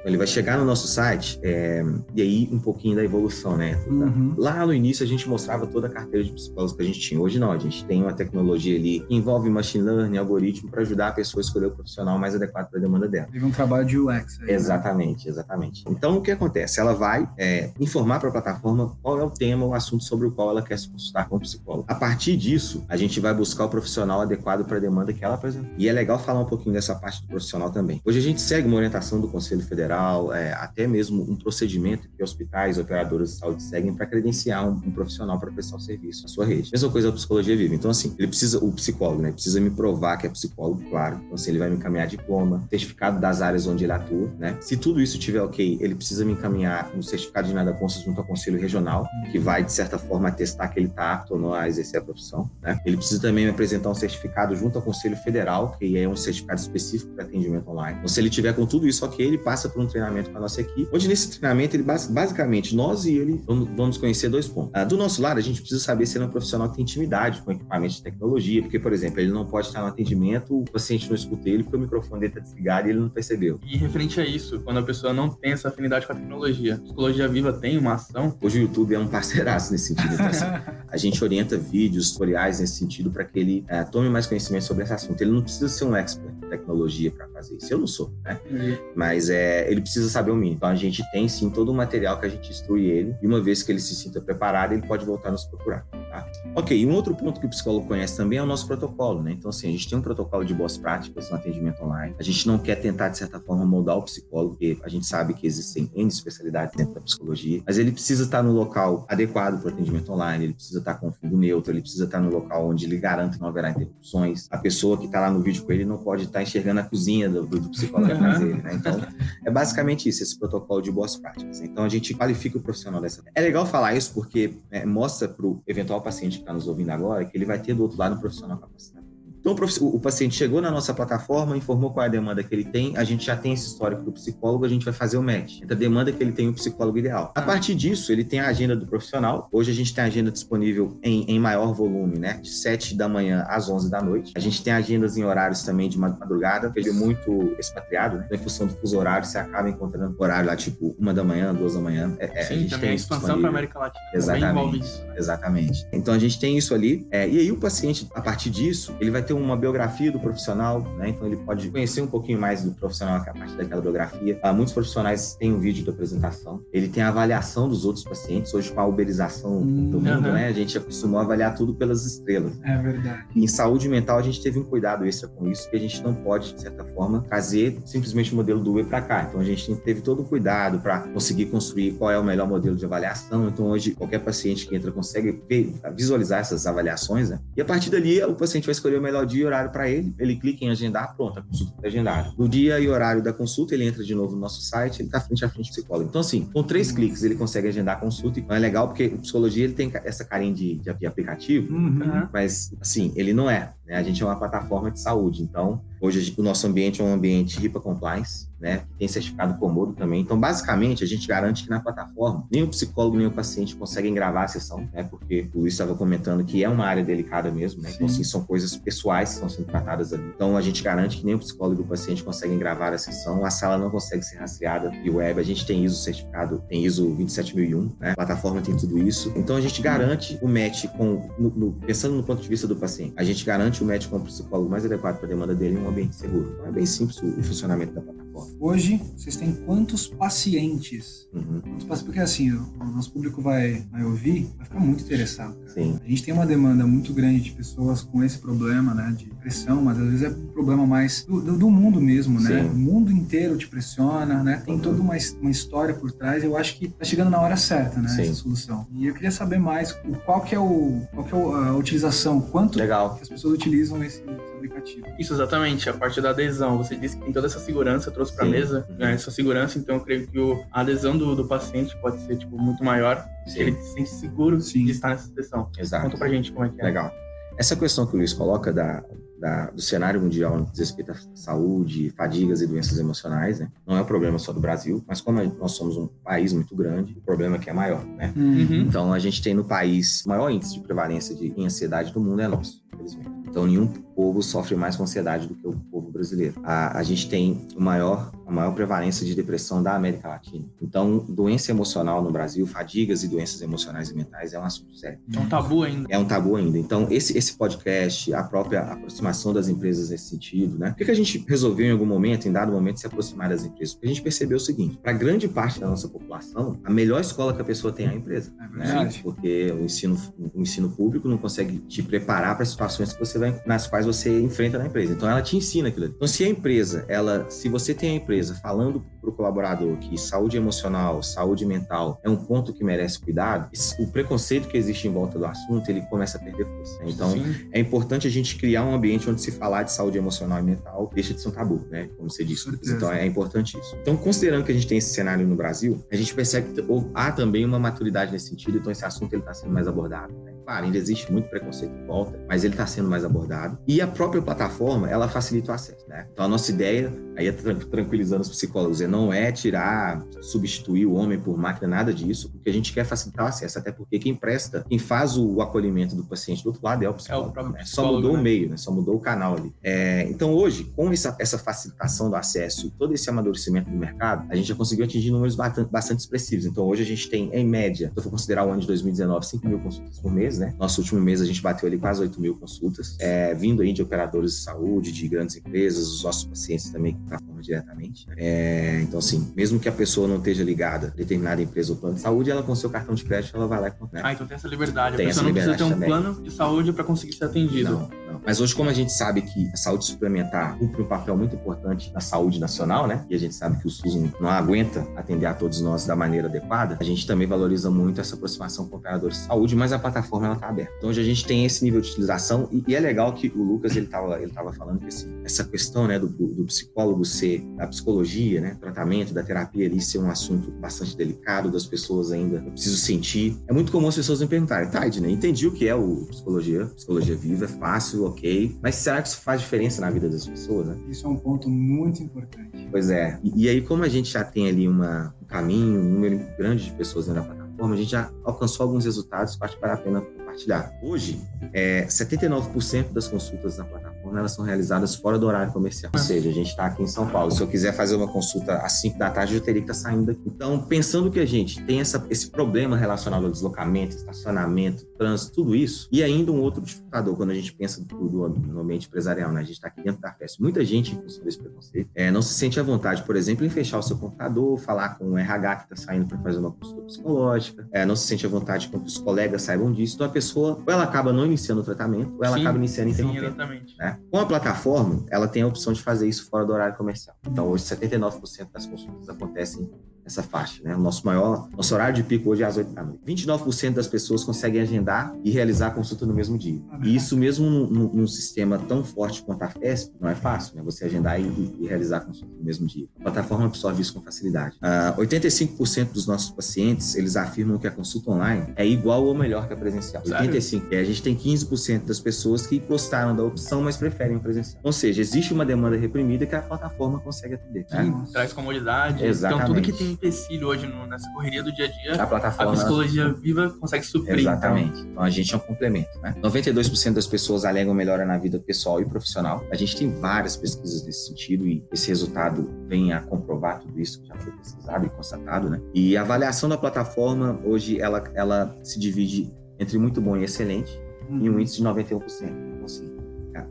Ele 0.04 0.16
vai 0.16 0.26
chegar 0.26 0.58
no 0.58 0.64
nosso 0.64 0.88
site 0.88 1.38
é, 1.42 1.84
e 2.14 2.22
aí 2.22 2.48
um 2.52 2.58
pouquinho 2.58 2.96
da 2.96 3.04
evolução, 3.04 3.56
né? 3.56 3.80
Uhum. 3.86 4.34
Lá 4.36 4.66
no 4.66 4.74
início 4.74 5.04
a 5.04 5.06
gente 5.06 5.28
mostrava 5.28 5.66
toda 5.66 5.86
a 5.86 5.90
carteira 5.90 6.24
de 6.24 6.32
psicólogos 6.32 6.76
que 6.76 6.82
a 6.82 6.84
gente 6.84 7.00
tinha. 7.00 7.20
Hoje 7.20 7.38
não, 7.38 7.52
a 7.52 7.58
gente 7.58 7.84
tem 7.84 8.02
uma 8.02 8.12
tecnologia 8.12 8.76
ali 8.76 9.00
que 9.00 9.14
envolve 9.14 9.48
machine 9.48 9.84
learning, 9.84 10.18
algoritmo 10.18 10.70
para 10.70 10.82
ajudar 10.82 11.08
a 11.08 11.12
pessoa 11.12 11.40
a 11.40 11.44
escolher 11.44 11.66
o 11.66 11.70
profissional 11.70 12.18
mais 12.18 12.34
adequado 12.34 12.68
para 12.68 12.78
a 12.78 12.82
demanda 12.82 13.08
dela. 13.08 13.28
Teve 13.30 13.44
um 13.44 13.50
trabalho 13.50 13.84
de 13.86 13.98
UX. 13.98 14.40
Aí, 14.40 14.46
né? 14.46 14.52
exatamente, 14.52 15.26
né? 15.26 15.30
exatamente. 15.30 15.84
Então 15.88 16.18
o 16.18 16.20
que 16.20 16.30
acontece? 16.30 16.80
Ela 16.80 16.94
vai 16.94 17.28
é, 17.38 17.70
informar 17.78 18.18
para 18.18 18.28
a 18.28 18.32
plataforma 18.32 18.96
qual 19.02 19.18
é 19.18 19.22
o 19.22 19.30
tema, 19.30 19.64
o 19.64 19.74
assunto 19.74 20.04
sobre 20.04 20.26
o 20.26 20.32
qual 20.32 20.50
ela 20.50 20.62
quer 20.62 20.78
se 20.78 20.88
consultar 20.88 21.28
com 21.28 21.36
o 21.36 21.40
psicólogo. 21.40 21.84
A 21.88 21.94
partir 21.94 22.36
disso, 22.36 22.84
a 22.88 22.96
gente 22.96 23.20
vai 23.20 23.32
buscar 23.32 23.64
o 23.64 23.68
profissional 23.68 24.20
adequado 24.20 24.64
para 24.64 24.76
a 24.76 24.80
demanda 24.80 25.12
que 25.12 25.24
ela 25.24 25.34
apresenta. 25.34 25.68
E 25.78 25.88
é 25.88 25.92
legal 25.92 26.18
falar 26.18 26.40
um 26.40 26.44
pouquinho 26.44 26.74
dessa 26.74 26.94
parte 26.94 27.22
do 27.22 27.28
profissional 27.28 27.70
também. 27.70 28.00
Hoje 28.04 28.18
a 28.18 28.22
gente 28.22 28.40
segue 28.40 28.66
uma 28.66 28.76
orientação 28.76 29.20
do 29.20 29.28
Conselho 29.28 29.62
Federal, 29.62 29.91
é, 30.32 30.52
até 30.54 30.86
mesmo 30.86 31.22
um 31.22 31.36
procedimento 31.36 32.08
que 32.08 32.22
hospitais, 32.22 32.78
operadoras 32.78 33.32
de 33.32 33.36
saúde 33.38 33.62
seguem 33.62 33.94
para 33.94 34.06
credenciar 34.06 34.66
um, 34.68 34.72
um 34.72 34.90
profissional 34.90 35.38
para 35.38 35.50
prestar 35.50 35.76
o 35.76 35.80
serviço 35.80 36.22
na 36.22 36.28
sua 36.28 36.44
rede. 36.44 36.70
Mesma 36.72 36.90
coisa 36.90 37.08
a 37.08 37.12
psicologia 37.12 37.56
viva. 37.56 37.74
Então, 37.74 37.90
assim, 37.90 38.14
ele 38.18 38.28
precisa, 38.28 38.58
o 38.58 38.72
psicólogo, 38.72 39.22
né, 39.22 39.32
precisa 39.32 39.60
me 39.60 39.70
provar 39.70 40.16
que 40.16 40.26
é 40.26 40.30
psicólogo, 40.30 40.82
claro. 40.90 41.20
Então, 41.24 41.34
assim, 41.34 41.50
ele 41.50 41.58
vai 41.58 41.70
me 41.70 41.76
encaminhar 41.76 42.06
diploma, 42.06 42.62
certificado 42.70 43.20
das 43.20 43.42
áreas 43.42 43.66
onde 43.66 43.84
ele 43.84 43.92
atua, 43.92 44.30
né? 44.38 44.56
Se 44.60 44.76
tudo 44.76 45.00
isso 45.00 45.16
estiver 45.16 45.40
ok, 45.40 45.78
ele 45.80 45.94
precisa 45.94 46.24
me 46.24 46.32
encaminhar 46.32 46.90
um 46.94 47.02
certificado 47.02 47.48
de 47.48 47.54
nada 47.54 47.72
consta 47.72 48.00
junto 48.00 48.20
ao 48.20 48.26
conselho 48.26 48.58
regional, 48.58 49.06
que 49.30 49.38
vai, 49.38 49.64
de 49.64 49.72
certa 49.72 49.98
forma, 49.98 50.28
atestar 50.28 50.72
que 50.72 50.78
ele 50.78 50.88
está 50.88 51.14
apto 51.14 51.34
ou 51.34 51.40
não 51.40 51.54
a 51.54 51.68
exercer 51.68 52.00
a 52.00 52.02
profissão, 52.02 52.50
né? 52.60 52.80
Ele 52.84 52.96
precisa 52.96 53.20
também 53.20 53.44
me 53.44 53.50
apresentar 53.50 53.90
um 53.90 53.94
certificado 53.94 54.54
junto 54.56 54.78
ao 54.78 54.82
conselho 54.82 55.16
federal, 55.16 55.76
que 55.78 55.98
é 55.98 56.08
um 56.08 56.16
certificado 56.16 56.60
específico 56.60 57.12
para 57.12 57.24
atendimento 57.24 57.68
online. 57.70 57.98
Então, 57.98 58.08
se 58.08 58.20
ele 58.20 58.30
tiver 58.30 58.54
com 58.54 58.66
tudo 58.66 58.86
isso 58.86 59.04
ok, 59.04 59.24
ele 59.24 59.38
passa 59.38 59.68
para 59.82 59.84
um 59.84 59.86
treinamento 59.86 60.30
com 60.30 60.38
a 60.38 60.40
nossa 60.40 60.60
equipe, 60.60 60.88
onde 60.92 61.08
nesse 61.08 61.38
treinamento, 61.38 61.76
ele 61.76 61.82
basicamente, 61.82 62.74
nós 62.74 63.04
e 63.04 63.16
ele 63.16 63.42
vamos 63.46 63.98
conhecer 63.98 64.28
dois 64.28 64.46
pontos. 64.46 64.70
Ah, 64.74 64.84
do 64.84 64.96
nosso 64.96 65.20
lado, 65.20 65.38
a 65.38 65.40
gente 65.40 65.60
precisa 65.60 65.82
saber 65.82 66.06
se 66.06 66.16
ele 66.16 66.24
é 66.24 66.28
um 66.28 66.30
profissional 66.30 66.68
que 66.68 66.76
tem 66.76 66.82
intimidade 66.82 67.42
com 67.42 67.52
equipamento 67.52 67.94
de 67.94 68.02
tecnologia, 68.02 68.62
porque, 68.62 68.78
por 68.78 68.92
exemplo, 68.92 69.20
ele 69.20 69.32
não 69.32 69.44
pode 69.44 69.66
estar 69.68 69.80
no 69.80 69.88
atendimento, 69.88 70.60
o 70.60 70.64
paciente 70.64 71.08
não 71.08 71.14
escuta 71.14 71.48
ele 71.48 71.62
porque 71.62 71.76
o 71.76 71.80
microfone 71.80 72.20
dele 72.20 72.32
está 72.32 72.40
desligado 72.40 72.88
e 72.88 72.90
ele 72.90 73.00
não 73.00 73.08
percebeu. 73.08 73.58
E 73.64 73.76
referente 73.76 74.20
a 74.20 74.24
isso, 74.24 74.60
quando 74.60 74.78
a 74.78 74.82
pessoa 74.82 75.12
não 75.12 75.28
tem 75.28 75.52
essa 75.52 75.68
afinidade 75.68 76.06
com 76.06 76.12
a 76.12 76.16
tecnologia, 76.16 76.74
a 76.74 76.78
Psicologia 76.78 77.28
Viva 77.28 77.52
tem 77.52 77.78
uma 77.78 77.94
ação? 77.94 78.36
Hoje 78.40 78.58
o 78.58 78.62
YouTube 78.62 78.94
é 78.94 78.98
um 78.98 79.08
parceiraço 79.08 79.72
nesse 79.72 79.88
sentido. 79.88 80.14
Então, 80.14 80.26
assim, 80.26 80.44
a 80.88 80.96
gente 80.96 81.22
orienta 81.22 81.56
vídeos, 81.56 82.12
tutoriais 82.12 82.60
nesse 82.60 82.74
sentido 82.74 83.10
para 83.10 83.24
que 83.24 83.38
ele 83.38 83.64
é, 83.68 83.82
tome 83.84 84.08
mais 84.08 84.26
conhecimento 84.26 84.64
sobre 84.64 84.84
esse 84.84 84.92
assunto. 84.92 85.20
Ele 85.20 85.30
não 85.30 85.42
precisa 85.42 85.68
ser 85.68 85.84
um 85.84 85.96
expert 85.96 86.34
em 86.44 86.48
tecnologia 86.48 87.10
para 87.10 87.26
fazer 87.42 87.56
isso. 87.56 87.72
Eu 87.72 87.78
não 87.78 87.86
sou, 87.86 88.12
né? 88.24 88.40
Uhum. 88.50 88.76
Mas 88.94 89.28
é, 89.28 89.70
ele 89.70 89.80
precisa 89.80 90.08
saber 90.08 90.30
o 90.30 90.36
mínimo. 90.36 90.56
Então 90.56 90.68
a 90.68 90.74
gente 90.74 91.02
tem 91.10 91.28
sim 91.28 91.50
todo 91.50 91.70
o 91.70 91.74
material 91.74 92.18
que 92.18 92.26
a 92.26 92.28
gente 92.28 92.50
instrui 92.50 92.86
ele. 92.86 93.16
E 93.22 93.26
uma 93.26 93.40
vez 93.40 93.62
que 93.62 93.72
ele 93.72 93.80
se 93.80 93.94
sinta 93.94 94.20
preparado, 94.20 94.72
ele 94.72 94.86
pode 94.86 95.04
voltar 95.04 95.28
a 95.28 95.32
nos 95.32 95.44
procurar. 95.44 95.86
Tá? 96.12 96.30
Ok, 96.54 96.78
e 96.78 96.86
um 96.86 96.92
outro 96.92 97.14
ponto 97.14 97.40
que 97.40 97.46
o 97.46 97.48
psicólogo 97.48 97.86
conhece 97.86 98.16
também 98.16 98.38
é 98.38 98.42
o 98.42 98.46
nosso 98.46 98.66
protocolo, 98.66 99.22
né? 99.22 99.32
Então, 99.32 99.48
assim, 99.48 99.68
a 99.68 99.72
gente 99.72 99.88
tem 99.88 99.98
um 99.98 100.02
protocolo 100.02 100.44
de 100.44 100.52
boas 100.52 100.76
práticas 100.76 101.30
no 101.30 101.36
atendimento 101.36 101.82
online. 101.82 102.14
A 102.18 102.22
gente 102.22 102.46
não 102.46 102.58
quer 102.58 102.76
tentar, 102.76 103.08
de 103.08 103.18
certa 103.18 103.40
forma, 103.40 103.64
moldar 103.64 103.96
o 103.96 104.02
psicólogo, 104.02 104.50
porque 104.50 104.78
a 104.82 104.88
gente 104.88 105.06
sabe 105.06 105.32
que 105.32 105.46
existem 105.46 105.90
N 105.94 106.08
especialidades 106.08 106.76
dentro 106.76 106.94
da 106.94 107.00
psicologia, 107.00 107.62
mas 107.66 107.78
ele 107.78 107.92
precisa 107.92 108.24
estar 108.24 108.42
no 108.42 108.52
local 108.52 109.06
adequado 109.08 109.60
para 109.60 109.70
o 109.70 109.72
atendimento 109.72 110.12
online, 110.12 110.44
ele 110.44 110.54
precisa 110.54 110.80
estar 110.80 110.94
com 110.94 111.10
fundo 111.12 111.36
neutro, 111.36 111.72
ele 111.72 111.80
precisa 111.80 112.04
estar 112.04 112.20
no 112.20 112.30
local 112.30 112.68
onde 112.68 112.84
ele 112.84 112.98
garante 112.98 113.36
que 113.36 113.40
não 113.40 113.48
haverá 113.48 113.70
interrupções. 113.70 114.46
A 114.50 114.58
pessoa 114.58 114.98
que 114.98 115.06
está 115.06 115.20
lá 115.20 115.30
no 115.30 115.40
vídeo 115.40 115.64
com 115.64 115.72
ele 115.72 115.84
não 115.84 115.96
pode 115.96 116.24
estar 116.24 116.42
enxergando 116.42 116.80
a 116.80 116.84
cozinha 116.84 117.28
do, 117.32 117.46
do 117.46 117.70
psicólogo 117.70 118.14
dele, 118.38 118.62
né? 118.62 118.74
Então, 118.74 119.00
é 119.44 119.50
basicamente 119.50 120.08
isso, 120.08 120.22
esse 120.22 120.38
protocolo 120.38 120.80
de 120.80 120.90
boas 120.90 121.16
práticas. 121.16 121.60
Então, 121.60 121.84
a 121.84 121.88
gente 121.88 122.14
qualifica 122.14 122.58
o 122.58 122.60
profissional 122.60 123.00
dessa. 123.00 123.22
É 123.34 123.40
legal 123.40 123.66
falar 123.66 123.94
isso 123.94 124.12
porque 124.12 124.58
é, 124.70 124.84
mostra 124.84 125.28
para 125.28 125.46
o 125.46 125.62
eventual 125.66 126.00
paciente 126.02 126.36
que 126.36 126.42
está 126.42 126.52
nos 126.52 126.68
ouvindo 126.68 126.90
agora 126.90 127.24
que 127.24 127.36
ele 127.36 127.44
vai 127.44 127.58
ter 127.58 127.74
do 127.74 127.82
outro 127.82 127.98
lado 127.98 128.16
um 128.16 128.20
profissional 128.20 128.58
capacitado. 128.58 129.01
Então, 129.42 129.56
o, 129.80 129.98
paciente 129.98 130.36
chegou 130.36 130.62
na 130.62 130.70
nossa 130.70 130.94
plataforma, 130.94 131.56
informou 131.56 131.90
qual 131.90 132.04
é 132.04 132.06
a 132.06 132.10
demanda 132.10 132.44
que 132.44 132.54
ele 132.54 132.64
tem, 132.64 132.96
a 132.96 133.02
gente 133.02 133.26
já 133.26 133.36
tem 133.36 133.52
esse 133.52 133.66
histórico 133.66 134.04
do 134.04 134.12
psicólogo, 134.12 134.64
a 134.64 134.68
gente 134.68 134.84
vai 134.84 134.94
fazer 134.94 135.16
o 135.16 135.22
match 135.22 135.56
entre 135.56 135.74
a 135.74 135.76
demanda 135.76 136.12
que 136.12 136.22
ele 136.22 136.30
tem 136.30 136.46
e 136.46 136.48
o 136.48 136.52
psicólogo 136.52 136.96
ideal. 136.96 137.32
A 137.34 137.40
ah. 137.40 137.42
partir 137.42 137.74
disso, 137.74 138.12
ele 138.12 138.22
tem 138.22 138.38
a 138.38 138.46
agenda 138.46 138.76
do 138.76 138.86
profissional. 138.86 139.48
Hoje 139.50 139.72
a 139.72 139.74
gente 139.74 139.92
tem 139.92 140.04
a 140.04 140.06
agenda 140.06 140.30
disponível 140.30 140.96
em, 141.02 141.24
em 141.24 141.40
maior 141.40 141.74
volume, 141.74 142.20
né? 142.20 142.34
De 142.34 142.50
7 142.50 142.96
da 142.96 143.08
manhã 143.08 143.44
às 143.48 143.68
11 143.68 143.90
da 143.90 144.00
noite. 144.00 144.32
A 144.36 144.38
gente 144.38 144.62
tem 144.62 144.72
agendas 144.72 145.16
em 145.16 145.24
horários 145.24 145.64
também 145.64 145.88
de 145.88 145.98
madrugada, 145.98 146.70
porque 146.70 146.88
é 146.88 146.92
muito 146.92 147.56
expatriado, 147.58 148.18
né? 148.18 148.24
Então, 148.26 148.38
em 148.38 148.40
função 148.40 148.68
do 148.68 148.74
fuso 148.74 148.96
horário, 148.96 149.26
você 149.26 149.38
acaba 149.38 149.68
encontrando 149.68 150.14
horário 150.18 150.46
lá, 150.46 150.54
tipo, 150.54 150.94
uma 150.96 151.12
da 151.12 151.24
manhã, 151.24 151.52
duas 151.52 151.74
da 151.74 151.80
manhã. 151.80 152.16
É, 152.20 152.26
é 152.26 152.44
Sim, 152.44 152.54
a 152.54 152.58
gente 152.58 152.70
também 152.70 152.80
tem 152.80 152.90
a 152.90 152.94
expansão 152.94 153.40
para 153.40 153.48
América 153.48 153.78
Latina 153.80 154.04
Exatamente. 154.14 154.84
Isso, 154.84 155.04
né? 155.04 155.14
Exatamente. 155.16 155.86
Então, 155.92 156.14
a 156.14 156.18
gente 156.18 156.38
tem 156.38 156.56
isso 156.56 156.72
ali. 156.74 157.04
É, 157.10 157.28
e 157.28 157.40
aí, 157.40 157.50
o 157.50 157.56
paciente, 157.56 158.06
a 158.14 158.20
partir 158.20 158.50
disso, 158.50 158.94
ele 159.00 159.10
vai 159.10 159.22
ter 159.22 159.31
uma 159.32 159.56
biografia 159.56 160.10
do 160.10 160.18
profissional, 160.18 160.80
né? 160.98 161.10
Então 161.10 161.26
ele 161.26 161.36
pode 161.36 161.70
conhecer 161.70 162.00
um 162.00 162.06
pouquinho 162.06 162.40
mais 162.40 162.62
do 162.62 162.72
profissional 162.72 163.16
a 163.16 163.32
partir 163.32 163.56
daquela 163.56 163.80
biografia. 163.80 164.38
Ah, 164.42 164.52
muitos 164.52 164.72
profissionais 164.72 165.34
têm 165.34 165.52
um 165.52 165.58
vídeo 165.58 165.84
de 165.84 165.90
apresentação. 165.90 166.60
Ele 166.72 166.88
tem 166.88 167.02
a 167.02 167.08
avaliação 167.08 167.68
dos 167.68 167.84
outros 167.84 168.04
pacientes. 168.04 168.52
Hoje, 168.54 168.70
com 168.70 168.80
a 168.80 168.86
uberização 168.86 169.58
hum, 169.58 169.90
do 169.90 170.00
mundo, 170.00 170.26
uhum. 170.26 170.32
né? 170.32 170.48
A 170.48 170.52
gente 170.52 170.76
acostumou 170.76 171.20
a 171.20 171.22
avaliar 171.22 171.54
tudo 171.54 171.74
pelas 171.74 172.04
estrelas. 172.04 172.52
É 172.62 172.76
verdade. 172.78 173.24
E 173.34 173.44
em 173.44 173.48
saúde 173.48 173.88
mental, 173.88 174.18
a 174.18 174.22
gente 174.22 174.42
teve 174.42 174.58
um 174.58 174.64
cuidado 174.64 175.04
extra 175.04 175.28
com 175.28 175.48
isso, 175.48 175.68
que 175.70 175.76
a 175.76 175.80
gente 175.80 176.02
não 176.02 176.14
pode, 176.14 176.54
de 176.54 176.60
certa 176.60 176.84
forma, 176.84 177.22
trazer 177.22 177.78
simplesmente 177.84 178.32
o 178.32 178.36
modelo 178.36 178.60
do 178.60 178.70
Uber 178.70 178.86
para 178.86 179.00
cá. 179.00 179.26
Então 179.28 179.40
a 179.40 179.44
gente 179.44 179.74
teve 179.76 180.00
todo 180.00 180.22
o 180.22 180.24
cuidado 180.24 180.80
para 180.80 181.00
conseguir 181.00 181.46
construir 181.46 181.92
qual 181.92 182.10
é 182.10 182.18
o 182.18 182.24
melhor 182.24 182.48
modelo 182.48 182.76
de 182.76 182.84
avaliação. 182.84 183.48
Então 183.48 183.66
hoje, 183.66 183.92
qualquer 183.92 184.20
paciente 184.20 184.66
que 184.66 184.74
entra 184.74 184.90
consegue 184.90 185.42
ver, 185.48 185.74
visualizar 185.94 186.40
essas 186.40 186.66
avaliações, 186.66 187.30
né? 187.30 187.38
E 187.56 187.60
a 187.60 187.64
partir 187.64 187.90
dali, 187.90 188.22
o 188.24 188.34
paciente 188.34 188.64
vai 188.64 188.72
escolher 188.72 188.98
o 188.98 189.02
melhor 189.02 189.21
dia 189.26 189.42
e 189.42 189.46
horário 189.46 189.70
para 189.70 189.88
ele 189.88 190.02
ele, 190.02 190.14
ele 190.18 190.36
clica 190.36 190.64
em 190.64 190.70
agendar, 190.70 191.14
pronto, 191.16 191.38
a 191.38 191.42
consulta 191.42 191.72
está 191.76 191.88
agendada. 191.88 192.32
No 192.36 192.48
dia 192.48 192.80
e 192.80 192.88
horário 192.88 193.22
da 193.22 193.32
consulta, 193.32 193.74
ele 193.74 193.84
entra 193.84 194.02
de 194.02 194.14
novo 194.14 194.34
no 194.34 194.40
nosso 194.40 194.60
site, 194.62 195.00
ele 195.00 195.08
está 195.08 195.20
frente 195.20 195.44
a 195.44 195.48
frente 195.48 195.70
do 195.70 195.74
psicólogo. 195.74 196.08
Então, 196.08 196.20
assim, 196.20 196.48
com 196.52 196.62
três 196.62 196.90
cliques 196.90 197.22
ele 197.22 197.34
consegue 197.34 197.68
agendar 197.68 197.96
a 197.96 198.00
consulta. 198.00 198.40
Então 198.40 198.56
é 198.56 198.58
legal 198.58 198.88
porque 198.88 199.06
o 199.06 199.18
psicologia 199.18 199.64
ele 199.64 199.74
tem 199.74 199.90
essa 200.04 200.24
carinha 200.24 200.54
de, 200.54 200.76
de 200.76 201.06
aplicativo, 201.06 201.74
uhum. 201.74 202.28
mas 202.32 202.74
assim, 202.80 203.12
ele 203.14 203.32
não 203.32 203.48
é. 203.48 203.72
Né? 203.92 203.98
A 203.98 204.02
gente 204.02 204.22
é 204.22 204.26
uma 204.26 204.36
plataforma 204.36 204.90
de 204.90 204.98
saúde, 204.98 205.42
então 205.42 205.82
hoje 206.00 206.34
o 206.36 206.42
nosso 206.42 206.66
ambiente 206.66 207.02
é 207.02 207.04
um 207.04 207.12
ambiente 207.12 207.64
HIPAA 207.64 207.80
compliance, 207.80 208.48
né? 208.58 208.78
Que 208.78 208.98
tem 208.98 209.08
certificado 209.08 209.58
Comodo 209.58 209.92
também. 209.92 210.20
Então, 210.20 210.38
basicamente, 210.38 211.04
a 211.04 211.06
gente 211.06 211.28
garante 211.28 211.64
que 211.64 211.70
na 211.70 211.78
plataforma 211.78 212.46
nem 212.50 212.62
o 212.62 212.68
psicólogo 212.68 213.16
nem 213.16 213.26
o 213.26 213.30
paciente 213.30 213.76
conseguem 213.76 214.14
gravar 214.14 214.44
a 214.44 214.48
sessão, 214.48 214.88
né? 214.92 215.02
Porque 215.04 215.48
o 215.54 215.60
Luiz 215.60 215.74
estava 215.74 215.94
comentando 215.94 216.44
que 216.44 216.64
é 216.64 216.68
uma 216.68 216.86
área 216.86 217.04
delicada 217.04 217.50
mesmo, 217.50 217.82
né? 217.82 217.90
Então, 217.94 218.06
assim, 218.06 218.24
são 218.24 218.42
coisas 218.44 218.76
pessoais 218.76 219.28
que 219.30 219.34
estão 219.34 219.48
sendo 219.48 219.66
tratadas 219.66 220.12
ali. 220.12 220.24
Então, 220.34 220.56
a 220.56 220.60
gente 220.60 220.82
garante 220.82 221.18
que 221.18 221.26
nem 221.26 221.34
o 221.34 221.38
psicólogo 221.38 221.82
e 221.82 221.84
o 221.84 221.86
paciente 221.86 222.24
conseguem 222.24 222.58
gravar 222.58 222.92
a 222.92 222.98
sessão, 222.98 223.44
a 223.44 223.50
sala 223.50 223.78
não 223.78 223.90
consegue 223.90 224.22
ser 224.22 224.38
rastreada 224.38 224.92
e 225.04 225.10
web. 225.10 225.38
A 225.38 225.44
gente 225.44 225.66
tem 225.66 225.84
ISO 225.84 225.96
certificado, 226.02 226.62
tem 226.68 226.84
ISO 226.84 227.14
27001, 227.14 227.96
né? 228.00 228.12
A 228.12 228.14
plataforma 228.16 228.60
tem 228.60 228.76
tudo 228.76 228.98
isso. 228.98 229.32
Então, 229.36 229.54
a 229.54 229.60
gente 229.60 229.82
garante 229.82 230.38
o 230.40 230.48
match 230.48 230.86
com, 230.96 231.28
no, 231.38 231.50
no, 231.50 231.72
pensando 231.72 232.16
no 232.16 232.22
ponto 232.22 232.42
de 232.42 232.48
vista 232.48 232.66
do 232.66 232.74
paciente, 232.76 233.12
a 233.16 233.24
gente 233.24 233.44
garante 233.44 233.81
o 233.82 233.86
match 233.86 234.08
com 234.08 234.16
o 234.16 234.20
psicólogo 234.20 234.70
mais 234.70 234.84
adequado 234.84 235.16
para 235.16 235.26
a 235.26 235.28
demanda 235.28 235.54
dele 235.54 235.74
em 235.74 235.78
um 235.78 235.88
ambiente 235.88 236.16
seguro. 236.16 236.52
Então, 236.54 236.66
é 236.66 236.72
bem 236.72 236.86
simples 236.86 237.22
o 237.22 237.42
funcionamento 237.42 237.92
da 237.92 238.00
plataforma. 238.00 238.31
Hoje, 238.58 239.00
vocês 239.16 239.36
têm 239.36 239.52
quantos 239.52 240.06
pacientes? 240.06 241.28
Uhum. 241.32 241.60
Quantos 241.60 241.86
pacientes? 241.86 242.02
Porque 242.02 242.20
assim, 242.20 242.50
o 242.52 242.84
nosso 242.84 243.12
público 243.12 243.42
vai, 243.42 243.84
vai 243.90 244.04
ouvir, 244.04 244.50
vai 244.56 244.66
ficar 244.66 244.80
muito 244.80 245.02
interessado. 245.02 245.56
Sim. 245.72 245.98
A 246.04 246.08
gente 246.08 246.22
tem 246.22 246.32
uma 246.32 246.46
demanda 246.46 246.86
muito 246.86 247.12
grande 247.12 247.40
de 247.40 247.52
pessoas 247.52 248.02
com 248.02 248.22
esse 248.22 248.38
problema, 248.38 248.94
né, 248.94 249.14
de 249.16 249.26
pressão, 249.40 249.82
mas 249.82 249.98
às 249.98 250.04
vezes 250.04 250.22
é 250.22 250.28
um 250.28 250.46
problema 250.48 250.86
mais 250.86 251.24
do, 251.24 251.40
do, 251.40 251.58
do 251.58 251.70
mundo 251.70 252.00
mesmo, 252.00 252.40
né? 252.40 252.62
Sim. 252.62 252.68
O 252.68 252.74
mundo 252.74 253.10
inteiro 253.10 253.56
te 253.56 253.68
pressiona, 253.68 254.42
né? 254.42 254.62
Tem 254.64 254.74
uhum. 254.74 254.80
toda 254.80 255.00
uma, 255.00 255.14
uma 255.40 255.50
história 255.50 255.94
por 255.94 256.12
trás. 256.12 256.44
Eu 256.44 256.56
acho 256.56 256.78
que 256.78 256.88
tá 256.88 257.04
chegando 257.04 257.30
na 257.30 257.40
hora 257.40 257.56
certa, 257.56 258.00
né, 258.00 258.08
Sim. 258.08 258.22
essa 258.22 258.34
solução. 258.34 258.86
E 258.92 259.06
eu 259.06 259.14
queria 259.14 259.30
saber 259.30 259.58
mais 259.58 259.92
qual 260.24 260.40
que 260.40 260.54
é 260.54 260.58
o 260.58 261.00
qual 261.12 261.24
que 261.24 261.34
é 261.34 261.38
a 261.38 261.74
utilização, 261.74 262.40
quanto 262.40 262.78
Legal. 262.78 263.16
que 263.16 263.22
as 263.22 263.28
pessoas 263.28 263.54
utilizam 263.54 264.02
esse 264.02 264.22
aplicativo. 264.62 265.06
Isso, 265.18 265.34
exatamente. 265.34 265.88
A 265.88 265.92
parte 265.92 266.20
da 266.20 266.30
adesão. 266.30 266.78
Você 266.78 266.96
disse 266.96 267.16
que 267.16 267.24
tem 267.24 267.32
toda 267.32 267.46
essa 267.46 267.58
segurança, 267.58 268.10
trouxe 268.10 268.34
para 268.34 268.44
a 268.44 268.48
mesa 268.48 268.86
uhum. 268.88 268.96
né, 268.96 269.14
essa 269.14 269.30
segurança, 269.30 269.78
então 269.78 269.96
eu 269.96 270.00
creio 270.00 270.26
que 270.26 270.38
o, 270.38 270.64
a 270.70 270.80
adesão 270.80 271.16
do, 271.16 271.34
do 271.34 271.46
paciente 271.46 271.96
pode 272.00 272.20
ser 272.24 272.36
tipo, 272.36 272.56
muito 272.56 272.84
maior 272.84 273.24
se 273.46 273.58
ele 273.58 273.72
se 273.72 273.94
sente 273.94 274.10
seguro 274.10 274.60
Sim. 274.60 274.84
de 274.84 274.92
estar 274.92 275.08
nessa 275.08 275.32
sessão. 275.32 275.70
Exato. 275.76 276.04
Conta 276.04 276.16
pra 276.16 276.28
gente 276.28 276.52
como 276.52 276.64
é 276.64 276.68
que 276.68 276.80
é. 276.80 276.84
Legal. 276.84 277.12
Essa 277.58 277.76
questão 277.76 278.06
que 278.06 278.14
o 278.14 278.18
Luiz 278.18 278.32
coloca 278.32 278.72
da, 278.72 279.04
da, 279.42 279.70
do 279.70 279.82
cenário 279.82 280.20
mundial 280.20 280.56
no 280.56 280.66
que 280.66 280.70
diz 280.70 280.78
respeito 280.80 281.10
à 281.10 281.16
saúde, 281.34 282.10
fadigas 282.10 282.62
e 282.62 282.66
doenças 282.66 282.96
emocionais, 282.96 283.58
né? 283.58 283.68
Não 283.84 283.96
é 283.96 284.00
um 284.00 284.04
problema 284.04 284.38
só 284.38 284.52
do 284.52 284.60
Brasil, 284.60 285.04
mas 285.06 285.20
como 285.20 285.42
nós 285.58 285.72
somos 285.72 285.96
um 285.96 286.06
país 286.06 286.52
muito 286.52 286.76
grande, 286.76 287.12
o 287.18 287.20
problema 287.20 287.56
aqui 287.56 287.68
é 287.68 287.72
maior, 287.72 288.04
né? 288.04 288.32
Uhum. 288.36 288.82
Então, 288.82 289.12
a 289.12 289.18
gente 289.18 289.42
tem 289.42 289.52
no 289.52 289.64
país 289.64 290.24
o 290.24 290.28
maior 290.28 290.48
índice 290.48 290.74
de 290.74 290.80
prevalência 290.80 291.34
de 291.34 291.52
ansiedade 291.58 292.12
do 292.12 292.20
mundo 292.20 292.40
é 292.40 292.46
nosso, 292.46 292.84
infelizmente. 292.94 293.32
Então, 293.48 293.66
nenhum 293.66 293.92
povo 294.14 294.42
sofre 294.42 294.74
mais 294.76 294.96
com 294.96 295.02
ansiedade 295.02 295.46
do 295.46 295.54
que 295.54 295.66
o 295.66 295.72
povo 295.90 296.10
brasileiro. 296.10 296.54
A, 296.62 296.98
a 296.98 297.02
gente 297.02 297.28
tem 297.28 297.66
o 297.76 297.80
maior, 297.80 298.32
a 298.46 298.50
maior 298.50 298.74
prevalência 298.74 299.26
de 299.26 299.34
depressão 299.34 299.82
da 299.82 299.94
América 299.94 300.28
Latina. 300.28 300.64
Então, 300.80 301.18
doença 301.28 301.70
emocional 301.70 302.22
no 302.22 302.30
Brasil, 302.30 302.66
fadigas 302.66 303.22
e 303.22 303.28
doenças 303.28 303.60
emocionais 303.60 304.10
e 304.10 304.14
mentais 304.14 304.52
é 304.52 304.58
um 304.58 304.64
assunto 304.64 304.94
sério. 304.96 305.18
É 305.34 305.38
um 305.38 305.48
tabu 305.48 305.82
ainda. 305.82 306.06
É 306.10 306.18
um 306.18 306.24
tabu 306.24 306.56
ainda. 306.56 306.78
Então, 306.78 307.06
esse, 307.10 307.36
esse 307.36 307.54
podcast, 307.54 308.32
a 308.34 308.42
própria 308.42 308.80
aproximação 308.80 309.52
das 309.52 309.68
empresas 309.68 310.10
nesse 310.10 310.28
sentido, 310.28 310.78
né? 310.78 310.90
Por 310.90 310.98
que, 310.98 311.04
que 311.04 311.10
a 311.10 311.16
gente 311.16 311.44
resolveu 311.48 311.86
em 311.86 311.90
algum 311.90 312.06
momento, 312.06 312.46
em 312.46 312.52
dado 312.52 312.72
momento, 312.72 313.00
se 313.00 313.06
aproximar 313.06 313.48
das 313.48 313.64
empresas? 313.64 313.94
Porque 313.94 314.06
a 314.06 314.10
gente 314.10 314.22
percebeu 314.22 314.56
o 314.56 314.60
seguinte, 314.60 314.98
para 315.02 315.12
grande 315.12 315.48
parte 315.48 315.80
da 315.80 315.88
nossa 315.88 316.08
população, 316.08 316.78
a 316.84 316.90
melhor 316.90 317.20
escola 317.20 317.54
que 317.54 317.62
a 317.62 317.64
pessoa 317.64 317.92
tem 317.92 318.06
é 318.06 318.10
a 318.10 318.14
empresa. 318.14 318.52
É 318.60 318.76
né? 318.76 319.10
Porque 319.22 319.72
o 319.72 319.84
ensino, 319.84 320.16
o 320.54 320.60
ensino 320.60 320.90
público 320.90 321.28
não 321.28 321.38
consegue 321.38 321.78
te 321.78 322.02
preparar 322.02 322.56
para 322.56 322.64
situações 322.64 323.12
que 323.12 323.18
você 323.18 323.38
vai, 323.38 323.60
nas 323.66 323.86
quais 323.86 324.01
você 324.06 324.40
enfrenta 324.40 324.78
na 324.78 324.86
empresa. 324.86 325.12
Então 325.12 325.28
ela 325.28 325.42
te 325.42 325.56
ensina 325.56 325.88
aquilo. 325.88 326.06
Então 326.06 326.26
se 326.28 326.44
a 326.44 326.48
empresa, 326.48 327.04
ela, 327.08 327.46
se 327.50 327.68
você 327.68 327.94
tem 327.94 328.10
a 328.10 328.14
empresa 328.14 328.54
falando 328.54 329.04
para 329.20 329.30
o 329.30 329.32
colaborador 329.32 329.96
que 329.98 330.18
saúde 330.18 330.56
emocional, 330.56 331.22
saúde 331.22 331.64
mental 331.64 332.20
é 332.24 332.30
um 332.30 332.36
ponto 332.36 332.72
que 332.72 332.82
merece 332.82 333.20
cuidado, 333.20 333.70
o 333.98 334.06
preconceito 334.08 334.68
que 334.68 334.76
existe 334.76 335.06
em 335.06 335.12
volta 335.12 335.38
do 335.38 335.46
assunto 335.46 335.88
ele 335.88 336.00
começa 336.02 336.38
a 336.38 336.40
perder 336.40 336.66
força. 336.66 336.98
Então 337.04 337.30
Sim. 337.30 337.68
é 337.72 337.78
importante 337.78 338.26
a 338.26 338.30
gente 338.30 338.56
criar 338.56 338.84
um 338.84 338.94
ambiente 338.94 339.28
onde 339.28 339.40
se 339.40 339.52
falar 339.52 339.84
de 339.84 339.92
saúde 339.92 340.18
emocional 340.18 340.58
e 340.58 340.62
mental 340.62 341.10
deixa 341.14 341.34
de 341.34 341.40
ser 341.40 341.48
um 341.48 341.52
tabu, 341.52 341.86
né? 341.90 342.08
Como 342.16 342.30
você 342.30 342.44
disse. 342.44 342.68
Então 342.84 343.12
é 343.12 343.24
importante 343.24 343.78
isso. 343.78 343.96
Então 344.00 344.16
considerando 344.16 344.64
que 344.64 344.72
a 344.72 344.74
gente 344.74 344.86
tem 344.86 344.98
esse 344.98 345.14
cenário 345.14 345.46
no 345.46 345.54
Brasil, 345.54 346.04
a 346.10 346.16
gente 346.16 346.34
percebe 346.34 346.72
que 346.72 346.84
há 347.14 347.32
também 347.32 347.64
uma 347.64 347.78
maturidade 347.78 348.32
nesse 348.32 348.48
sentido. 348.48 348.78
Então 348.78 348.90
esse 348.90 349.04
assunto 349.04 349.32
ele 349.32 349.42
está 349.42 349.54
sendo 349.54 349.72
mais 349.72 349.86
abordado. 349.86 350.32
Né? 350.32 350.51
Claro, 350.64 350.86
ainda 350.86 350.98
existe 350.98 351.30
muito 351.30 351.48
preconceito 351.48 351.92
em 351.94 352.06
volta, 352.06 352.38
mas 352.48 352.64
ele 352.64 352.74
está 352.74 352.86
sendo 352.86 353.08
mais 353.08 353.24
abordado. 353.24 353.78
E 353.86 354.00
a 354.00 354.06
própria 354.06 354.40
plataforma, 354.40 355.10
ela 355.10 355.28
facilita 355.28 355.72
o 355.72 355.74
acesso, 355.74 356.06
né? 356.08 356.26
Então 356.32 356.44
a 356.44 356.48
nossa 356.48 356.70
ideia, 356.70 357.12
aí 357.36 357.46
é 357.46 357.52
tranquilizando 357.52 358.42
os 358.42 358.48
psicólogos, 358.48 359.00
é 359.00 359.06
não 359.06 359.32
é 359.32 359.50
tirar, 359.50 360.22
substituir 360.40 361.06
o 361.06 361.14
homem 361.14 361.38
por 361.38 361.56
máquina, 361.58 361.88
nada 361.88 362.12
disso, 362.12 362.50
porque 362.50 362.70
a 362.70 362.72
gente 362.72 362.92
quer 362.92 363.04
facilitar 363.04 363.46
o 363.46 363.48
acesso, 363.48 363.78
até 363.78 363.90
porque 363.90 364.18
quem 364.18 364.34
presta, 364.34 364.84
quem 364.88 364.98
faz 364.98 365.36
o 365.36 365.60
acolhimento 365.60 366.14
do 366.14 366.24
paciente 366.24 366.62
do 366.62 366.68
outro 366.68 366.82
lado 366.84 367.04
é 367.04 367.08
o 367.08 367.14
psicólogo. 367.14 367.48
É 367.48 367.50
o 367.50 367.52
próprio 367.52 367.74
psicólogo 367.84 368.12
Só 368.12 368.16
mudou 368.16 368.32
né? 368.34 368.38
o 368.38 368.42
meio, 368.42 368.68
né? 368.70 368.76
Só 368.76 368.92
mudou 368.92 369.16
o 369.16 369.20
canal 369.20 369.56
ali. 369.56 369.72
É, 369.82 370.28
então 370.28 370.52
hoje, 370.52 370.84
com 370.96 371.10
essa, 371.10 371.36
essa 371.38 371.58
facilitação 371.58 372.30
do 372.30 372.36
acesso 372.36 372.86
e 372.86 372.90
todo 372.90 373.14
esse 373.14 373.28
amadurecimento 373.28 373.90
do 373.90 373.96
mercado, 373.96 374.46
a 374.50 374.56
gente 374.56 374.68
já 374.68 374.74
conseguiu 374.74 375.04
atingir 375.04 375.30
números 375.30 375.56
bastante, 375.56 375.90
bastante 375.90 376.20
expressivos. 376.20 376.66
Então 376.66 376.86
hoje 376.86 377.02
a 377.02 377.06
gente 377.06 377.28
tem, 377.28 377.50
em 377.52 377.66
média, 377.66 378.10
se 378.12 378.18
eu 378.18 378.22
for 378.22 378.30
considerar 378.30 378.66
o 378.66 378.70
ano 378.70 378.80
de 378.80 378.86
2019, 378.86 379.46
5 379.46 379.68
mil 379.68 379.78
consultas 379.80 380.18
por 380.18 380.32
mês, 380.32 380.51
né? 380.58 380.74
Nosso 380.78 381.00
último 381.00 381.20
mês 381.20 381.40
a 381.40 381.44
gente 381.44 381.60
bateu 381.60 381.86
ali 381.86 381.98
quase 381.98 382.20
8 382.22 382.40
mil 382.40 382.56
consultas, 382.56 383.16
é, 383.18 383.54
vindo 383.54 383.82
aí 383.82 383.92
de 383.92 384.02
operadores 384.02 384.52
de 384.52 384.58
saúde, 384.58 385.12
de 385.12 385.28
grandes 385.28 385.56
empresas, 385.56 386.06
os 386.08 386.24
nossos 386.24 386.44
pacientes 386.44 386.90
também 386.90 387.14
que 387.14 387.22
tratam 387.26 387.52
diretamente. 387.60 388.28
Né? 388.28 388.34
É, 388.38 389.00
então, 389.02 389.18
assim, 389.18 389.52
mesmo 389.56 389.78
que 389.78 389.88
a 389.88 389.92
pessoa 389.92 390.28
não 390.28 390.36
esteja 390.36 390.62
ligada 390.62 391.08
a 391.08 391.10
determinada 391.10 391.62
empresa 391.62 391.92
ou 391.92 391.98
plano 391.98 392.16
de 392.16 392.20
saúde, 392.20 392.50
ela 392.50 392.62
com 392.62 392.74
seu 392.74 392.90
cartão 392.90 393.14
de 393.14 393.24
crédito, 393.24 393.56
ela 393.56 393.66
vai 393.66 393.80
lá 393.80 393.88
e 393.88 393.90
contrata. 393.92 394.26
Ah, 394.26 394.32
então 394.32 394.46
tem 394.46 394.56
essa 394.56 394.68
liberdade. 394.68 395.16
Tem 395.16 395.26
a 395.26 395.28
pessoa 395.28 395.46
não 395.46 395.52
precisa 395.52 395.76
ter 395.76 395.84
um 395.84 395.90
também. 395.90 396.08
plano 396.08 396.42
de 396.42 396.50
saúde 396.50 396.92
para 396.92 397.04
conseguir 397.04 397.32
ser 397.32 397.44
atendido. 397.44 397.92
Não, 397.92 398.10
não. 398.32 398.40
Mas 398.44 398.60
hoje, 398.60 398.74
como 398.74 398.90
a 398.90 398.92
gente 398.92 399.12
sabe 399.12 399.42
que 399.42 399.70
a 399.72 399.76
saúde 399.76 400.04
suplementar 400.04 400.76
cumpre 400.78 401.02
um 401.02 401.06
papel 401.06 401.36
muito 401.36 401.54
importante 401.54 402.12
na 402.12 402.20
saúde 402.20 402.58
nacional, 402.58 403.06
né? 403.06 403.24
E 403.30 403.34
a 403.34 403.38
gente 403.38 403.54
sabe 403.54 403.78
que 403.78 403.86
o 403.86 403.90
SUS 403.90 404.14
não 404.40 404.48
aguenta 404.48 405.06
atender 405.16 405.46
a 405.46 405.54
todos 405.54 405.80
nós 405.80 406.06
da 406.06 406.16
maneira 406.16 406.48
adequada, 406.48 406.96
a 407.00 407.04
gente 407.04 407.26
também 407.26 407.46
valoriza 407.46 407.90
muito 407.90 408.20
essa 408.20 408.34
aproximação 408.34 408.88
com 408.88 408.96
operadores 408.96 409.38
de 409.38 409.44
saúde, 409.44 409.76
mas 409.76 409.92
a 409.92 409.98
plataforma 409.98 410.41
ela 410.46 410.54
está 410.54 410.68
aberta. 410.68 410.92
Então 410.98 411.10
hoje 411.10 411.20
a 411.20 411.24
gente 411.24 411.44
tem 411.44 411.64
esse 411.64 411.84
nível 411.84 412.00
de 412.00 412.10
utilização 412.10 412.68
e, 412.70 412.82
e 412.86 412.94
é 412.94 413.00
legal 413.00 413.32
que 413.32 413.48
o 413.48 413.62
Lucas 413.62 413.96
ele 413.96 414.06
estava 414.06 414.40
ele 414.40 414.52
tava 414.52 414.72
falando 414.72 415.00
que 415.00 415.06
assim, 415.06 415.28
essa 415.44 415.64
questão 415.64 416.06
né, 416.06 416.18
do, 416.18 416.28
do 416.28 416.64
psicólogo 416.64 417.24
ser, 417.24 417.60
da 417.76 417.86
psicologia, 417.86 418.60
né, 418.60 418.76
tratamento, 418.80 419.32
da 419.32 419.42
terapia 419.42 419.86
ali 419.86 420.00
ser 420.00 420.18
um 420.18 420.30
assunto 420.30 420.70
bastante 420.72 421.16
delicado, 421.16 421.70
das 421.70 421.86
pessoas 421.86 422.32
ainda 422.32 422.56
eu 422.56 422.72
preciso 422.72 422.96
sentir. 422.96 423.56
É 423.66 423.72
muito 423.72 423.92
comum 423.92 424.08
as 424.08 424.16
pessoas 424.16 424.40
me 424.40 424.46
perguntarem, 424.46 424.90
tá, 424.90 425.06
Edna, 425.06 425.30
entendi 425.30 425.66
o 425.66 425.72
que 425.72 425.88
é 425.88 425.94
o 425.94 426.26
psicologia, 426.26 426.86
psicologia 426.86 427.34
viva, 427.34 427.64
é 427.64 427.68
fácil, 427.68 428.24
ok, 428.24 428.76
mas 428.82 428.94
será 428.96 429.22
que 429.22 429.28
isso 429.28 429.38
faz 429.38 429.60
diferença 429.60 430.00
na 430.00 430.10
vida 430.10 430.28
das 430.28 430.46
pessoas? 430.46 430.88
Né? 430.88 430.96
Isso 431.08 431.26
é 431.26 431.30
um 431.30 431.36
ponto 431.36 431.68
muito 431.68 432.22
importante. 432.22 432.88
Pois 432.90 433.10
é. 433.10 433.38
E, 433.42 433.64
e 433.64 433.68
aí, 433.68 433.80
como 433.80 434.04
a 434.04 434.08
gente 434.08 434.30
já 434.30 434.44
tem 434.44 434.68
ali 434.68 434.88
uma, 434.88 435.34
um 435.42 435.46
caminho, 435.46 436.00
um 436.00 436.08
número 436.14 436.40
grande 436.56 436.84
de 436.84 436.92
pessoas 436.92 437.26
dentro 437.26 437.40
da 437.40 437.46
plataforma, 437.46 437.61
a 437.90 437.96
gente 437.96 438.10
já 438.10 438.30
alcançou 438.44 438.84
alguns 438.84 439.04
resultados 439.04 439.58
acho 439.60 439.74
que 439.74 439.80
vale 439.80 439.94
a 439.94 439.96
pena 439.96 440.20
compartilhar. 440.20 440.92
Hoje, 441.02 441.40
é, 441.72 442.06
79% 442.06 443.12
das 443.12 443.28
consultas 443.28 443.78
na 443.78 443.84
plataforma 443.84 444.11
elas 444.38 444.52
são 444.52 444.64
realizadas 444.64 445.14
fora 445.14 445.38
do 445.38 445.46
horário 445.46 445.72
comercial. 445.72 446.12
Ou 446.14 446.20
seja, 446.20 446.48
a 446.48 446.52
gente 446.52 446.68
está 446.68 446.86
aqui 446.86 447.02
em 447.02 447.06
São 447.06 447.28
Paulo. 447.28 447.50
Se 447.50 447.60
eu 447.60 447.66
quiser 447.66 447.92
fazer 447.92 448.16
uma 448.16 448.28
consulta 448.28 448.76
às 448.76 449.00
5 449.00 449.18
da 449.18 449.30
tarde, 449.30 449.54
eu 449.54 449.60
teria 449.60 449.82
que 449.82 449.90
estar 449.90 450.04
tá 450.04 450.10
saindo 450.10 450.26
daqui. 450.26 450.42
Então, 450.46 450.80
pensando 450.80 451.30
que 451.30 451.40
a 451.40 451.46
gente 451.46 451.82
tem 451.84 452.00
essa, 452.00 452.24
esse 452.30 452.50
problema 452.50 452.96
relacionado 452.96 453.44
ao 453.44 453.50
deslocamento, 453.50 454.16
estacionamento, 454.16 455.04
trânsito, 455.18 455.52
tudo 455.52 455.76
isso, 455.76 456.08
e 456.10 456.22
ainda 456.22 456.52
um 456.52 456.60
outro 456.60 456.82
dificultador, 456.82 457.36
quando 457.36 457.50
a 457.50 457.54
gente 457.54 457.72
pensa 457.72 458.04
tudo 458.06 458.48
no 458.48 458.80
ambiente 458.80 459.06
empresarial, 459.06 459.52
né? 459.52 459.60
A 459.60 459.64
gente 459.64 459.74
está 459.74 459.88
aqui 459.88 460.02
dentro 460.02 460.20
da 460.20 460.32
festa. 460.32 460.62
Muita 460.62 460.84
gente, 460.84 461.14
função 461.14 461.44
desse 461.44 461.58
preconceito, 461.58 462.10
é, 462.14 462.30
não 462.30 462.42
se 462.42 462.54
sente 462.54 462.78
à 462.78 462.82
vontade, 462.82 463.22
por 463.22 463.36
exemplo, 463.36 463.64
em 463.64 463.70
fechar 463.70 463.98
o 463.98 464.02
seu 464.02 464.16
computador, 464.16 464.78
falar 464.78 465.18
com 465.18 465.32
o 465.32 465.38
RH 465.38 465.76
que 465.76 465.94
está 465.94 465.96
saindo 465.96 466.26
para 466.26 466.38
fazer 466.38 466.58
uma 466.58 466.70
consulta 466.72 467.02
psicológica, 467.02 467.88
é, 467.92 468.04
não 468.04 468.16
se 468.16 468.26
sente 468.26 468.46
à 468.46 468.48
vontade 468.48 468.88
com 468.88 469.00
que 469.00 469.06
os 469.06 469.18
colegas 469.18 469.62
saibam 469.62 469.92
disso. 469.92 470.14
Então, 470.14 470.26
a 470.26 470.30
pessoa, 470.30 470.80
ou 470.84 470.92
ela 470.92 471.02
acaba 471.02 471.32
não 471.32 471.46
iniciando 471.46 471.80
o 471.80 471.84
tratamento, 471.84 472.34
ou 472.36 472.44
ela 472.44 472.56
sim, 472.56 472.62
acaba 472.62 472.78
iniciando 472.78 473.10
e. 473.10 473.14
Sim, 473.14 473.36
exatamente. 473.36 473.96
Né? 473.96 474.18
Com 474.30 474.38
a 474.38 474.46
plataforma, 474.46 475.24
ela 475.30 475.46
tem 475.46 475.62
a 475.62 475.66
opção 475.66 475.92
de 475.92 476.02
fazer 476.02 476.28
isso 476.28 476.48
fora 476.48 476.64
do 476.64 476.72
horário 476.72 476.96
comercial. 476.96 477.36
Então, 477.46 477.68
hoje, 477.68 477.84
79% 477.84 478.70
das 478.72 478.86
consultas 478.86 479.28
acontecem 479.28 479.90
essa 480.24 480.42
faixa, 480.42 480.82
né? 480.82 480.94
O 480.94 481.00
nosso 481.00 481.26
maior, 481.26 481.68
nosso 481.76 481.94
horário 481.94 482.14
de 482.14 482.22
pico 482.22 482.50
hoje 482.50 482.62
é 482.62 482.66
às 482.66 482.76
8 482.76 482.92
da 482.92 483.02
noite. 483.02 483.20
29% 483.26 483.94
das 483.94 484.06
pessoas 484.06 484.44
conseguem 484.44 484.80
agendar 484.80 485.34
e 485.44 485.50
realizar 485.50 485.88
a 485.88 485.90
consulta 485.90 486.24
no 486.26 486.34
mesmo 486.34 486.56
dia. 486.56 486.80
E 487.02 487.14
isso 487.14 487.36
mesmo 487.36 487.68
num, 487.68 488.12
num 488.12 488.26
sistema 488.26 488.78
tão 488.78 489.04
forte 489.04 489.42
quanto 489.42 489.62
a 489.62 489.68
FESP, 489.68 490.14
não 490.20 490.28
é 490.28 490.34
fácil, 490.34 490.76
né? 490.76 490.82
Você 490.84 491.04
agendar 491.04 491.40
e, 491.40 491.76
e, 491.80 491.86
realizar 491.86 492.18
a 492.18 492.20
consulta 492.20 492.54
no 492.56 492.64
mesmo 492.64 492.86
dia. 492.86 493.06
A 493.20 493.22
plataforma 493.24 493.66
absorve 493.66 494.02
isso 494.02 494.14
com 494.14 494.20
facilidade. 494.20 494.76
Uh, 494.76 494.82
ah, 494.82 495.14
85% 495.18 496.12
dos 496.12 496.26
nossos 496.26 496.50
pacientes, 496.50 497.14
eles 497.14 497.36
afirmam 497.36 497.78
que 497.78 497.86
a 497.86 497.90
consulta 497.90 498.30
online 498.30 498.72
é 498.76 498.86
igual 498.86 499.24
ou 499.24 499.34
melhor 499.34 499.66
que 499.66 499.74
a 499.74 499.76
presencial. 499.76 500.24
Sério? 500.24 500.52
85%. 500.52 500.82
E 500.92 500.96
a 500.96 501.04
gente 501.04 501.22
tem 501.22 501.36
15% 501.36 502.06
das 502.06 502.20
pessoas 502.20 502.66
que 502.66 502.78
gostaram 502.78 503.34
da 503.34 503.42
opção, 503.42 503.82
mas 503.82 503.96
preferem 503.96 504.36
o 504.36 504.40
presencial. 504.40 504.80
Ou 504.84 504.92
seja, 504.92 505.20
existe 505.20 505.52
uma 505.52 505.64
demanda 505.64 505.96
reprimida 505.96 506.46
que 506.46 506.54
a 506.54 506.62
plataforma 506.62 507.18
consegue 507.20 507.54
atender. 507.54 507.86
Né? 507.90 508.24
Traz 508.32 508.52
comodidade. 508.52 509.24
Exatamente. 509.24 509.62
Então, 509.64 509.74
tudo 509.74 509.84
que 509.84 509.92
tem 509.92 510.11
empecilho 510.12 510.68
hoje 510.68 510.86
no, 510.86 511.06
nessa 511.06 511.30
correria 511.32 511.62
do 511.62 511.72
dia 511.72 511.86
a 511.86 511.88
dia, 511.88 512.22
a, 512.22 512.26
plataforma, 512.26 512.72
a 512.72 512.74
psicologia 512.74 513.32
viva 513.32 513.70
consegue 513.70 514.04
suprir. 514.04 514.38
Exatamente. 514.38 515.00
Então. 515.00 515.10
então 515.12 515.22
a 515.22 515.30
gente 515.30 515.52
é 515.54 515.56
um 515.56 515.60
complemento. 515.60 516.18
Né? 516.20 516.34
92% 516.42 517.14
das 517.14 517.26
pessoas 517.26 517.64
alegam 517.64 517.94
melhora 517.94 518.24
na 518.24 518.38
vida 518.38 518.58
pessoal 518.58 519.00
e 519.00 519.04
profissional. 519.04 519.64
A 519.70 519.74
gente 519.74 519.96
tem 519.96 520.12
várias 520.20 520.56
pesquisas 520.56 521.04
nesse 521.04 521.28
sentido 521.28 521.66
e 521.66 521.84
esse 521.92 522.08
resultado 522.08 522.70
vem 522.86 523.12
a 523.12 523.20
comprovar 523.20 523.80
tudo 523.80 524.00
isso 524.00 524.20
que 524.20 524.28
já 524.28 524.36
foi 524.36 524.52
pesquisado 524.52 525.06
e 525.06 525.10
constatado. 525.10 525.70
Né? 525.70 525.80
E 525.94 526.16
a 526.16 526.22
avaliação 526.22 526.68
da 526.68 526.76
plataforma 526.76 527.60
hoje 527.64 528.00
ela, 528.00 528.22
ela 528.34 528.76
se 528.82 528.98
divide 528.98 529.52
entre 529.78 529.98
muito 529.98 530.20
bom 530.20 530.36
e 530.36 530.44
excelente 530.44 530.92
hum. 531.28 531.40
em 531.44 531.50
um 531.50 531.58
índice 531.58 531.78
de 531.78 531.84
91%. 531.84 532.22
Então, 532.42 532.84
assim, 532.84 533.12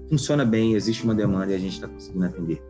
funciona 0.10 0.46
bem, 0.46 0.74
existe 0.74 1.04
uma 1.04 1.16
demanda 1.16 1.52
e 1.52 1.56
a 1.56 1.60
gente 1.60 1.74
está 1.74 1.88
conseguindo 1.88 2.26
atender. 2.26 2.62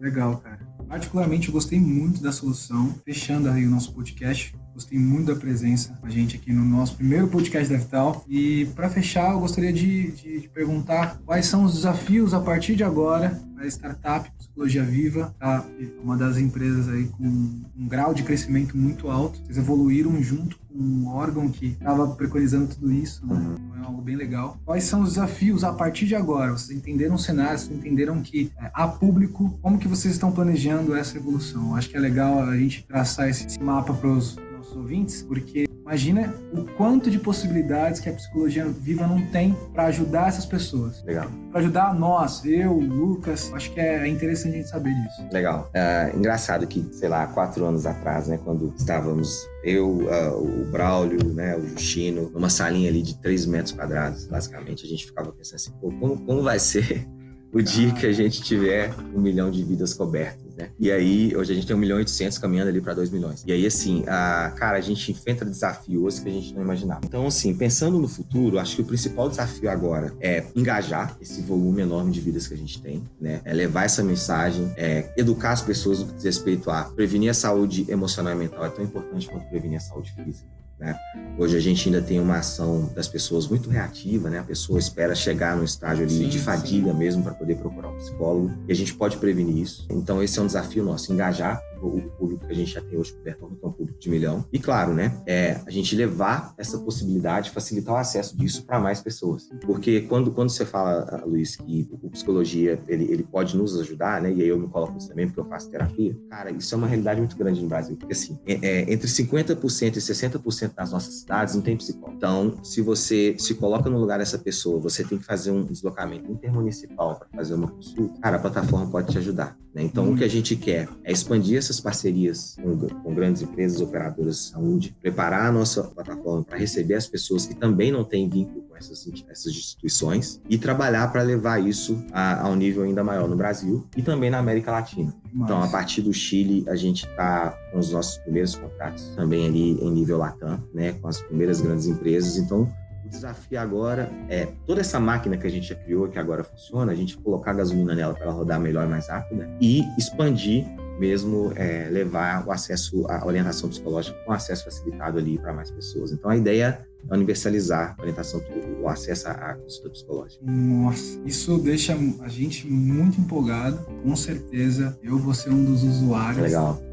Legal, 0.00 0.38
cara. 0.38 0.69
Particularmente, 0.90 1.46
eu 1.46 1.54
gostei 1.54 1.78
muito 1.78 2.20
da 2.20 2.32
solução. 2.32 2.92
Fechando 3.04 3.48
aí 3.48 3.64
o 3.64 3.70
nosso 3.70 3.94
podcast, 3.94 4.52
gostei 4.74 4.98
muito 4.98 5.32
da 5.32 5.38
presença 5.38 5.94
com 6.00 6.04
a 6.04 6.10
gente 6.10 6.36
aqui 6.36 6.52
no 6.52 6.64
nosso 6.64 6.96
primeiro 6.96 7.28
podcast 7.28 7.72
da 7.72 7.78
Vital. 7.78 8.24
E 8.28 8.66
para 8.74 8.90
fechar, 8.90 9.30
eu 9.30 9.38
gostaria 9.38 9.72
de, 9.72 10.10
de, 10.10 10.40
de, 10.40 10.48
perguntar 10.48 11.20
quais 11.24 11.46
são 11.46 11.62
os 11.62 11.74
desafios 11.74 12.34
a 12.34 12.40
partir 12.40 12.74
de 12.74 12.82
agora 12.82 13.40
para 13.54 13.64
a 13.64 13.68
startup 13.68 14.32
Psicologia 14.36 14.82
Viva, 14.82 15.32
tá? 15.38 15.64
uma 16.02 16.16
das 16.16 16.36
empresas 16.38 16.88
aí 16.88 17.04
com 17.04 17.24
um 17.24 17.86
grau 17.86 18.12
de 18.12 18.24
crescimento 18.24 18.76
muito 18.76 19.08
alto. 19.08 19.38
Vocês 19.44 19.58
evoluíram 19.58 20.20
junto 20.20 20.58
um 20.74 21.08
órgão 21.08 21.48
que 21.48 21.66
estava 21.66 22.06
preconizando 22.08 22.68
tudo 22.74 22.92
isso, 22.92 23.26
né? 23.26 23.56
É 23.80 23.84
algo 23.84 24.02
bem 24.02 24.16
legal. 24.16 24.58
Quais 24.64 24.84
são 24.84 25.02
os 25.02 25.10
desafios 25.10 25.64
a 25.64 25.72
partir 25.72 26.06
de 26.06 26.14
agora? 26.14 26.52
Vocês 26.52 26.76
entenderam 26.76 27.14
o 27.14 27.18
cenário, 27.18 27.58
vocês 27.58 27.76
entenderam 27.76 28.22
que 28.22 28.52
é, 28.56 28.70
há 28.72 28.86
público, 28.86 29.58
como 29.62 29.78
que 29.78 29.88
vocês 29.88 30.14
estão 30.14 30.30
planejando 30.30 30.94
essa 30.94 31.16
evolução? 31.16 31.74
Acho 31.74 31.88
que 31.88 31.96
é 31.96 32.00
legal 32.00 32.42
a 32.42 32.56
gente 32.56 32.86
traçar 32.86 33.28
esse 33.28 33.60
mapa 33.60 33.92
para 33.92 34.10
os 34.10 34.36
nossos 34.56 34.76
ouvintes, 34.76 35.22
porque 35.22 35.66
Imagina 35.90 36.32
o 36.52 36.62
quanto 36.76 37.10
de 37.10 37.18
possibilidades 37.18 37.98
que 37.98 38.08
a 38.08 38.12
psicologia 38.12 38.64
viva 38.64 39.08
não 39.08 39.26
tem 39.26 39.56
para 39.74 39.86
ajudar 39.86 40.28
essas 40.28 40.46
pessoas. 40.46 41.02
Legal. 41.02 41.28
Para 41.50 41.58
ajudar 41.58 41.98
nós, 41.98 42.44
eu, 42.44 42.74
Lucas. 42.74 43.52
Acho 43.52 43.72
que 43.72 43.80
é 43.80 44.06
interessante 44.06 44.54
a 44.54 44.56
gente 44.58 44.68
saber 44.68 44.94
disso. 44.94 45.26
Legal. 45.32 45.68
É, 45.74 46.12
engraçado 46.14 46.64
que, 46.68 46.80
sei 46.92 47.08
lá, 47.08 47.26
quatro 47.26 47.64
anos 47.64 47.86
atrás, 47.86 48.28
né, 48.28 48.38
quando 48.44 48.72
estávamos 48.76 49.44
eu, 49.64 49.88
uh, 49.88 50.62
o 50.62 50.70
Braulio, 50.70 51.34
né, 51.34 51.56
o 51.56 51.66
Justino, 51.66 52.30
numa 52.30 52.50
salinha 52.50 52.88
ali 52.88 53.02
de 53.02 53.20
3 53.20 53.46
metros 53.46 53.72
quadrados, 53.72 54.28
basicamente, 54.28 54.86
a 54.86 54.88
gente 54.88 55.04
ficava 55.06 55.32
pensando 55.32 55.56
assim, 55.56 55.72
pô, 55.72 55.90
como, 55.90 56.20
como 56.24 56.40
vai 56.40 56.60
ser 56.60 57.04
o 57.52 57.60
dia 57.60 57.92
que 57.92 58.06
a 58.06 58.12
gente 58.12 58.40
tiver 58.42 58.94
um 59.12 59.20
milhão 59.20 59.50
de 59.50 59.64
vidas 59.64 59.92
cobertas? 59.92 60.49
Né? 60.60 60.70
E 60.78 60.90
aí, 60.90 61.34
hoje 61.36 61.52
a 61.52 61.54
gente 61.54 61.66
tem 61.66 61.74
1 61.74 61.78
milhão 61.78 61.96
e 61.98 62.00
800 62.00 62.38
caminhando 62.38 62.68
ali 62.68 62.80
para 62.80 62.94
2 62.94 63.10
milhões. 63.10 63.42
E 63.46 63.52
aí, 63.52 63.66
assim, 63.66 64.04
a, 64.06 64.52
cara, 64.56 64.78
a 64.78 64.80
gente 64.80 65.10
enfrenta 65.10 65.44
desafios 65.44 66.18
que 66.18 66.28
a 66.28 66.32
gente 66.32 66.54
não 66.54 66.62
imaginava. 66.62 67.00
Então, 67.04 67.26
assim, 67.26 67.54
pensando 67.54 67.98
no 67.98 68.08
futuro, 68.08 68.58
acho 68.58 68.76
que 68.76 68.82
o 68.82 68.84
principal 68.84 69.28
desafio 69.28 69.70
agora 69.70 70.12
é 70.20 70.44
engajar 70.54 71.16
esse 71.20 71.40
volume 71.40 71.82
enorme 71.82 72.12
de 72.12 72.20
vidas 72.20 72.46
que 72.46 72.54
a 72.54 72.56
gente 72.56 72.80
tem, 72.80 73.02
né? 73.20 73.40
É 73.44 73.52
levar 73.52 73.84
essa 73.84 74.02
mensagem, 74.02 74.72
é 74.76 75.12
educar 75.16 75.52
as 75.52 75.62
pessoas 75.62 76.00
no 76.00 76.06
que 76.06 76.14
diz 76.14 76.24
respeito 76.24 76.70
a 76.70 76.84
prevenir 76.84 77.30
a 77.30 77.34
saúde 77.34 77.86
emocional 77.88 78.32
e 78.34 78.36
mental 78.36 78.64
é 78.64 78.68
tão 78.70 78.84
importante 78.84 79.28
quanto 79.28 79.48
prevenir 79.48 79.78
a 79.78 79.80
saúde 79.80 80.12
física. 80.12 80.60
Né? 80.80 80.98
Hoje 81.38 81.56
a 81.56 81.60
gente 81.60 81.88
ainda 81.88 82.00
tem 82.00 82.18
uma 82.18 82.38
ação 82.38 82.90
das 82.94 83.06
pessoas 83.06 83.46
muito 83.46 83.68
reativa, 83.68 84.30
né? 84.30 84.38
A 84.38 84.42
pessoa 84.42 84.78
espera 84.78 85.14
chegar 85.14 85.54
no 85.54 85.62
estágio 85.62 86.04
ali 86.04 86.14
sim, 86.14 86.28
de 86.28 86.38
fadiga 86.38 86.90
sim. 86.90 86.98
mesmo 86.98 87.22
para 87.22 87.34
poder 87.34 87.56
procurar 87.56 87.79
psicólogo 88.00 88.50
e 88.66 88.72
a 88.72 88.74
gente 88.74 88.94
pode 88.94 89.16
prevenir 89.16 89.58
isso. 89.58 89.86
Então 89.90 90.22
esse 90.22 90.38
é 90.38 90.42
um 90.42 90.46
desafio 90.46 90.82
nosso, 90.82 91.12
engajar 91.12 91.62
o 91.82 92.10
público 92.18 92.46
que 92.46 92.52
a 92.52 92.54
gente 92.54 92.72
já 92.72 92.80
tem 92.80 92.98
hoje 92.98 93.12
coberto, 93.12 93.46
que 93.46 93.64
é 93.64 93.68
um 93.68 93.72
público 93.72 93.98
de 93.98 94.10
milhão. 94.10 94.44
E 94.52 94.58
claro, 94.58 94.94
né, 94.94 95.20
é 95.26 95.60
a 95.66 95.70
gente 95.70 95.94
levar 95.94 96.54
essa 96.58 96.78
possibilidade, 96.78 97.50
facilitar 97.50 97.94
o 97.94 97.98
acesso 97.98 98.36
disso 98.36 98.64
para 98.64 98.78
mais 98.78 99.00
pessoas. 99.00 99.48
Porque 99.62 100.02
quando, 100.02 100.30
quando 100.30 100.50
você 100.50 100.64
fala, 100.64 101.22
Luiz, 101.26 101.56
que 101.56 101.88
o 102.02 102.10
psicologia 102.10 102.80
ele, 102.88 103.04
ele 103.04 103.22
pode 103.22 103.56
nos 103.56 103.78
ajudar, 103.78 104.20
né, 104.22 104.32
e 104.32 104.42
aí 104.42 104.48
eu 104.48 104.58
me 104.58 104.68
coloco 104.68 104.96
isso 104.96 105.08
também 105.08 105.26
porque 105.26 105.40
eu 105.40 105.44
faço 105.44 105.70
terapia, 105.70 106.16
cara, 106.28 106.50
isso 106.50 106.74
é 106.74 106.78
uma 106.78 106.86
realidade 106.86 107.20
muito 107.20 107.36
grande 107.36 107.60
no 107.60 107.68
Brasil. 107.68 107.96
Porque 107.96 108.12
assim, 108.12 108.38
é, 108.46 108.54
é, 108.54 108.92
entre 108.92 109.08
50% 109.08 109.96
e 109.96 110.00
60% 110.00 110.74
das 110.74 110.92
nossas 110.92 111.14
cidades 111.14 111.54
não 111.54 111.62
tem 111.62 111.76
psicólogo. 111.76 112.16
Então, 112.16 112.62
se 112.62 112.80
você 112.80 113.34
se 113.38 113.54
coloca 113.54 113.88
no 113.88 113.98
lugar 113.98 114.18
dessa 114.18 114.38
pessoa, 114.38 114.80
você 114.80 115.04
tem 115.04 115.18
que 115.18 115.24
fazer 115.24 115.50
um 115.50 115.64
deslocamento 115.64 116.30
intermunicipal 116.30 117.16
para 117.18 117.28
fazer 117.34 117.54
uma 117.54 117.68
consulta, 117.68 118.20
cara, 118.20 118.36
a 118.36 118.40
plataforma 118.40 118.90
pode 118.90 119.12
te 119.12 119.18
ajudar. 119.18 119.56
Né? 119.74 119.82
Então, 119.82 120.12
o 120.12 120.16
que 120.16 120.24
a 120.24 120.28
gente 120.28 120.56
quer 120.56 120.88
é 121.04 121.12
expandir 121.12 121.56
essas 121.56 121.80
parcerias 121.80 122.56
com, 122.60 122.76
com 122.76 123.14
grandes 123.14 123.42
empresas 123.42 123.80
operadoras 123.80 124.36
de 124.36 124.42
saúde, 124.50 124.96
preparar 125.00 125.46
a 125.46 125.52
nossa 125.52 125.84
plataforma 125.84 126.44
para 126.44 126.58
receber 126.58 126.94
as 126.94 127.06
pessoas 127.06 127.46
que 127.46 127.54
também 127.54 127.92
não 127.92 128.04
têm 128.04 128.28
vínculo 128.28 128.62
com 128.62 128.76
essas, 128.76 129.06
essas 129.28 129.52
instituições 129.52 130.40
e 130.48 130.58
trabalhar 130.58 131.10
para 131.12 131.22
levar 131.22 131.58
isso 131.58 132.02
a, 132.12 132.46
a, 132.46 132.48
um 132.48 132.56
nível 132.56 132.82
ainda 132.82 133.04
maior 133.04 133.28
no 133.28 133.36
Brasil 133.36 133.86
e 133.96 134.02
também 134.02 134.30
na 134.30 134.38
América 134.38 134.72
Latina. 134.72 135.14
Mas... 135.32 135.44
Então, 135.44 135.62
a 135.62 135.68
partir 135.68 136.02
do 136.02 136.12
Chile, 136.12 136.64
a 136.68 136.74
gente 136.74 137.06
está 137.06 137.56
com 137.70 137.78
os 137.78 137.92
nossos 137.92 138.18
primeiros 138.18 138.54
contratos 138.56 139.12
também 139.14 139.46
ali 139.46 139.72
em 139.80 139.90
nível 139.90 140.18
Latam, 140.18 140.62
né, 140.74 140.92
com 140.94 141.06
as 141.08 141.20
primeiras 141.22 141.60
grandes 141.60 141.86
empresas. 141.86 142.36
Então, 142.36 142.70
desafio 143.10 143.58
agora 143.60 144.10
é 144.28 144.48
toda 144.66 144.80
essa 144.80 144.98
máquina 144.98 145.36
que 145.36 145.46
a 145.46 145.50
gente 145.50 145.68
já 145.68 145.74
criou, 145.74 146.08
que 146.08 146.18
agora 146.18 146.44
funciona, 146.44 146.92
a 146.92 146.94
gente 146.94 147.16
colocar 147.18 147.52
gasolina 147.52 147.94
nela 147.94 148.14
para 148.14 148.24
ela 148.24 148.32
rodar 148.32 148.60
melhor 148.60 148.86
e 148.86 148.88
mais 148.88 149.08
rápida 149.08 149.48
e 149.60 149.84
expandir 149.98 150.66
mesmo 150.98 151.50
é, 151.56 151.88
levar 151.90 152.46
o 152.46 152.52
acesso 152.52 153.06
à 153.08 153.26
orientação 153.26 153.70
psicológica 153.70 154.18
com 154.24 154.32
acesso 154.32 154.66
facilitado 154.66 155.18
ali 155.18 155.38
para 155.38 155.52
mais 155.52 155.70
pessoas. 155.70 156.12
Então 156.12 156.30
a 156.30 156.36
ideia 156.36 156.86
é 157.08 157.14
universalizar 157.14 157.96
a 157.98 158.02
orientação, 158.02 158.42
o 158.82 158.86
acesso 158.86 159.28
à 159.28 159.54
consulta 159.54 159.88
psicológica. 159.88 160.44
Nossa, 160.44 161.18
isso 161.24 161.56
deixa 161.58 161.96
a 162.20 162.28
gente 162.28 162.66
muito 162.66 163.18
empolgado. 163.18 163.78
Com 164.02 164.14
certeza, 164.14 164.98
eu 165.02 165.18
vou 165.18 165.32
ser 165.32 165.48
um 165.48 165.64
dos 165.64 165.82
usuários. 165.82 166.42
Legal 166.42 166.89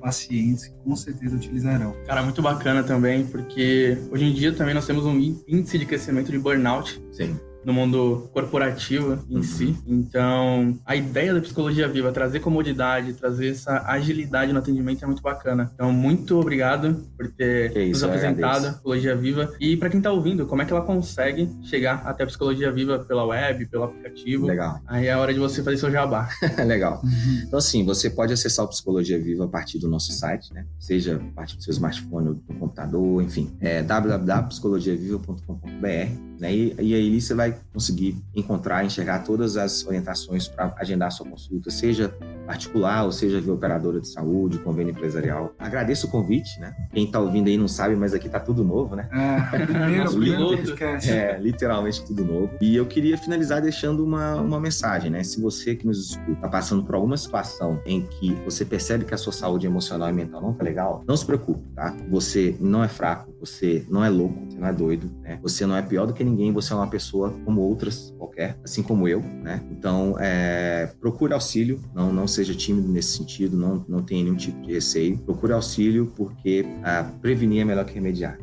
pacientes 0.00 0.66
que 0.66 0.74
com 0.84 0.96
certeza 0.96 1.36
utilizarão. 1.36 1.94
Cara, 2.06 2.22
muito 2.22 2.40
bacana 2.40 2.82
também, 2.82 3.26
porque 3.26 3.98
hoje 4.10 4.24
em 4.24 4.32
dia 4.32 4.52
também 4.52 4.74
nós 4.74 4.86
temos 4.86 5.04
um 5.04 5.18
índice 5.46 5.78
de 5.78 5.86
crescimento 5.86 6.30
de 6.30 6.38
burnout. 6.38 7.02
Sim 7.12 7.38
no 7.64 7.72
mundo 7.72 8.28
corporativo 8.32 9.18
em 9.28 9.36
uhum. 9.36 9.42
si. 9.42 9.76
Então, 9.86 10.78
a 10.84 10.96
ideia 10.96 11.34
da 11.34 11.40
psicologia 11.40 11.88
viva, 11.88 12.12
trazer 12.12 12.40
comodidade, 12.40 13.12
trazer 13.14 13.50
essa 13.50 13.84
agilidade 13.86 14.52
no 14.52 14.58
atendimento 14.58 15.02
é 15.02 15.06
muito 15.06 15.22
bacana. 15.22 15.70
Então, 15.74 15.92
muito 15.92 16.38
obrigado 16.38 17.04
por 17.16 17.28
ter 17.28 17.72
que 17.72 17.88
nos 17.88 17.98
isso, 17.98 18.06
apresentado 18.06 18.66
a 18.66 18.72
Psicologia 18.72 19.16
Viva. 19.16 19.52
E 19.60 19.76
para 19.76 19.90
quem 19.90 19.98
está 19.98 20.10
ouvindo, 20.10 20.46
como 20.46 20.62
é 20.62 20.64
que 20.64 20.72
ela 20.72 20.82
consegue 20.82 21.50
chegar 21.62 22.02
até 22.06 22.24
a 22.24 22.26
Psicologia 22.26 22.72
Viva 22.72 22.98
pela 23.00 23.24
web, 23.24 23.66
pelo 23.66 23.84
aplicativo? 23.84 24.46
Legal. 24.46 24.80
Aí 24.86 25.06
é 25.06 25.12
a 25.12 25.18
hora 25.18 25.32
de 25.32 25.38
você 25.38 25.62
fazer 25.62 25.76
seu 25.76 25.90
jabá. 25.90 26.28
Legal. 26.66 27.00
Uhum. 27.02 27.42
Então, 27.46 27.58
assim, 27.58 27.84
você 27.84 28.08
pode 28.08 28.32
acessar 28.32 28.64
o 28.64 28.68
Psicologia 28.68 29.18
Viva 29.18 29.44
a 29.44 29.48
partir 29.48 29.78
do 29.78 29.88
nosso 29.88 30.12
site, 30.12 30.52
né? 30.54 30.64
Seja 30.78 31.16
a 31.16 31.34
partir 31.34 31.56
do 31.56 31.62
seu 31.62 31.72
smartphone 31.72 32.28
ou 32.28 32.34
do 32.34 32.54
computador, 32.54 33.22
enfim. 33.22 33.54
É 33.60 33.82
www.psicologiaviva.com.br 33.82 36.30
né? 36.40 36.54
E, 36.54 36.74
e 36.80 36.94
aí 36.94 37.20
você 37.20 37.34
vai 37.34 37.49
conseguir 37.72 38.16
encontrar, 38.34 38.84
enxergar 38.84 39.20
todas 39.20 39.56
as 39.56 39.86
orientações 39.86 40.48
para 40.48 40.74
agendar 40.78 41.10
sua 41.12 41.26
consulta, 41.26 41.70
seja 41.70 42.14
particular 42.46 43.04
ou 43.04 43.12
seja 43.12 43.40
via 43.40 43.52
operadora 43.52 44.00
de 44.00 44.08
saúde, 44.08 44.58
convênio 44.58 44.90
empresarial. 44.90 45.54
Agradeço 45.58 46.06
o 46.06 46.10
convite, 46.10 46.58
né? 46.58 46.74
Quem 46.92 47.04
está 47.04 47.20
ouvindo 47.20 47.48
aí 47.48 47.56
não 47.56 47.68
sabe, 47.68 47.94
mas 47.94 48.12
aqui 48.12 48.28
tá 48.28 48.40
tudo 48.40 48.64
novo, 48.64 48.96
né? 48.96 49.08
É, 49.12 49.58
primeiro, 49.66 50.10
primeiro 50.10 50.74
É, 51.08 51.38
literalmente 51.38 52.04
tudo 52.04 52.24
novo. 52.24 52.50
E 52.60 52.74
eu 52.74 52.86
queria 52.86 53.16
finalizar 53.16 53.62
deixando 53.62 54.04
uma, 54.04 54.36
uma 54.36 54.60
mensagem, 54.60 55.10
né? 55.10 55.22
Se 55.22 55.40
você 55.40 55.74
que 55.76 55.86
nos 55.86 56.10
escuta 56.10 56.32
está 56.32 56.48
passando 56.48 56.82
por 56.82 56.94
alguma 56.94 57.16
situação 57.16 57.80
em 57.86 58.02
que 58.02 58.34
você 58.44 58.64
percebe 58.64 59.04
que 59.04 59.14
a 59.14 59.18
sua 59.18 59.32
saúde 59.32 59.66
emocional 59.66 60.08
e 60.08 60.12
mental 60.12 60.42
não 60.42 60.52
tá 60.52 60.64
legal, 60.64 61.04
não 61.06 61.16
se 61.16 61.24
preocupe, 61.24 61.62
tá? 61.74 61.96
Você 62.08 62.56
não 62.58 62.82
é 62.82 62.88
fraco, 62.88 63.29
você 63.40 63.84
não 63.88 64.04
é 64.04 64.08
louco, 64.08 64.38
você 64.48 64.58
não 64.58 64.68
é 64.68 64.72
doido, 64.72 65.10
né? 65.22 65.38
Você 65.42 65.66
não 65.66 65.76
é 65.76 65.82
pior 65.82 66.06
do 66.06 66.12
que 66.12 66.22
ninguém, 66.22 66.52
você 66.52 66.72
é 66.72 66.76
uma 66.76 66.86
pessoa 66.86 67.34
como 67.44 67.60
outras 67.62 68.14
qualquer, 68.18 68.58
assim 68.62 68.82
como 68.82 69.08
eu, 69.08 69.20
né? 69.20 69.62
Então, 69.70 70.16
é, 70.20 70.92
procure 71.00 71.32
auxílio, 71.32 71.80
não, 71.94 72.12
não 72.12 72.28
seja 72.28 72.54
tímido 72.54 72.88
nesse 72.88 73.16
sentido, 73.16 73.56
não, 73.56 73.84
não 73.88 74.02
tenha 74.02 74.22
nenhum 74.22 74.36
tipo 74.36 74.60
de 74.60 74.74
receio. 74.74 75.18
Procure 75.18 75.52
auxílio 75.52 76.12
porque 76.16 76.64
ah, 76.84 77.10
prevenir 77.20 77.62
é 77.62 77.64
melhor 77.64 77.84
que 77.84 77.94
remediar. 77.94 78.38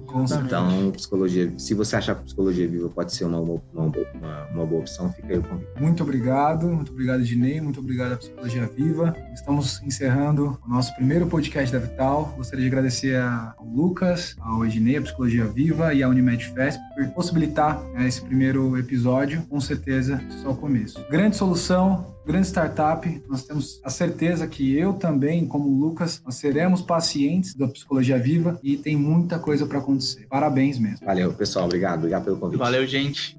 então, 0.45 0.91
psicologia, 0.91 1.53
se 1.57 1.73
você 1.73 1.95
achar 1.95 2.15
que 2.15 2.23
psicologia 2.23 2.67
viva 2.67 2.89
pode 2.89 3.13
ser 3.13 3.25
uma, 3.25 3.39
uma, 3.39 3.61
uma, 3.73 4.47
uma 4.53 4.65
boa 4.65 4.81
opção, 4.81 5.11
fica 5.13 5.27
aí 5.27 5.37
o 5.37 5.43
convite. 5.43 5.69
Muito 5.79 6.03
obrigado, 6.03 6.67
muito 6.67 6.91
obrigado, 6.91 7.23
Dinei, 7.23 7.61
muito 7.61 7.79
obrigado 7.79 8.13
à 8.13 8.17
Psicologia 8.17 8.65
Viva. 8.67 9.15
Estamos 9.33 9.81
encerrando 9.83 10.57
o 10.65 10.69
nosso 10.69 10.93
primeiro 10.95 11.27
podcast 11.27 11.71
da 11.71 11.79
Vital. 11.79 12.33
Gostaria 12.35 12.63
de 12.63 12.67
agradecer 12.67 13.19
ao 13.19 13.65
Lucas, 13.65 14.35
ao 14.39 14.65
Ednei, 14.65 14.86
a 14.95 15.01
Psicologia 15.01 15.45
Viva 15.45 15.93
e 15.93 16.01
à 16.01 16.07
Unimed 16.07 16.45
Fest 16.53 16.79
por 16.95 17.07
possibilitar 17.09 17.83
né, 17.93 18.07
esse 18.07 18.21
primeiro 18.21 18.77
episódio. 18.77 19.43
Com 19.49 19.59
certeza, 19.59 20.21
só 20.41 20.51
o 20.51 20.55
começo. 20.55 21.03
Grande 21.09 21.35
solução, 21.35 22.15
grande 22.25 22.47
startup. 22.47 23.23
Nós 23.27 23.43
temos 23.43 23.81
a 23.83 23.89
certeza 23.89 24.47
que 24.47 24.77
eu 24.77 24.93
também, 24.93 25.45
como 25.45 25.67
o 25.67 25.79
Lucas, 25.79 26.21
nós 26.23 26.35
seremos 26.35 26.81
pacientes 26.81 27.55
da 27.55 27.67
Psicologia 27.67 28.17
Viva 28.17 28.59
e 28.63 28.77
tem 28.77 28.95
muita 28.95 29.39
coisa 29.39 29.65
para 29.65 29.79
acontecer. 29.79 30.27
Parabéns 30.29 30.79
mesmo. 30.79 31.05
Valeu, 31.05 31.33
pessoal. 31.33 31.65
Obrigado. 31.65 31.97
Obrigado 31.99 32.25
pelo 32.25 32.37
convite. 32.37 32.59
Valeu, 32.59 32.85
gente. 32.85 33.37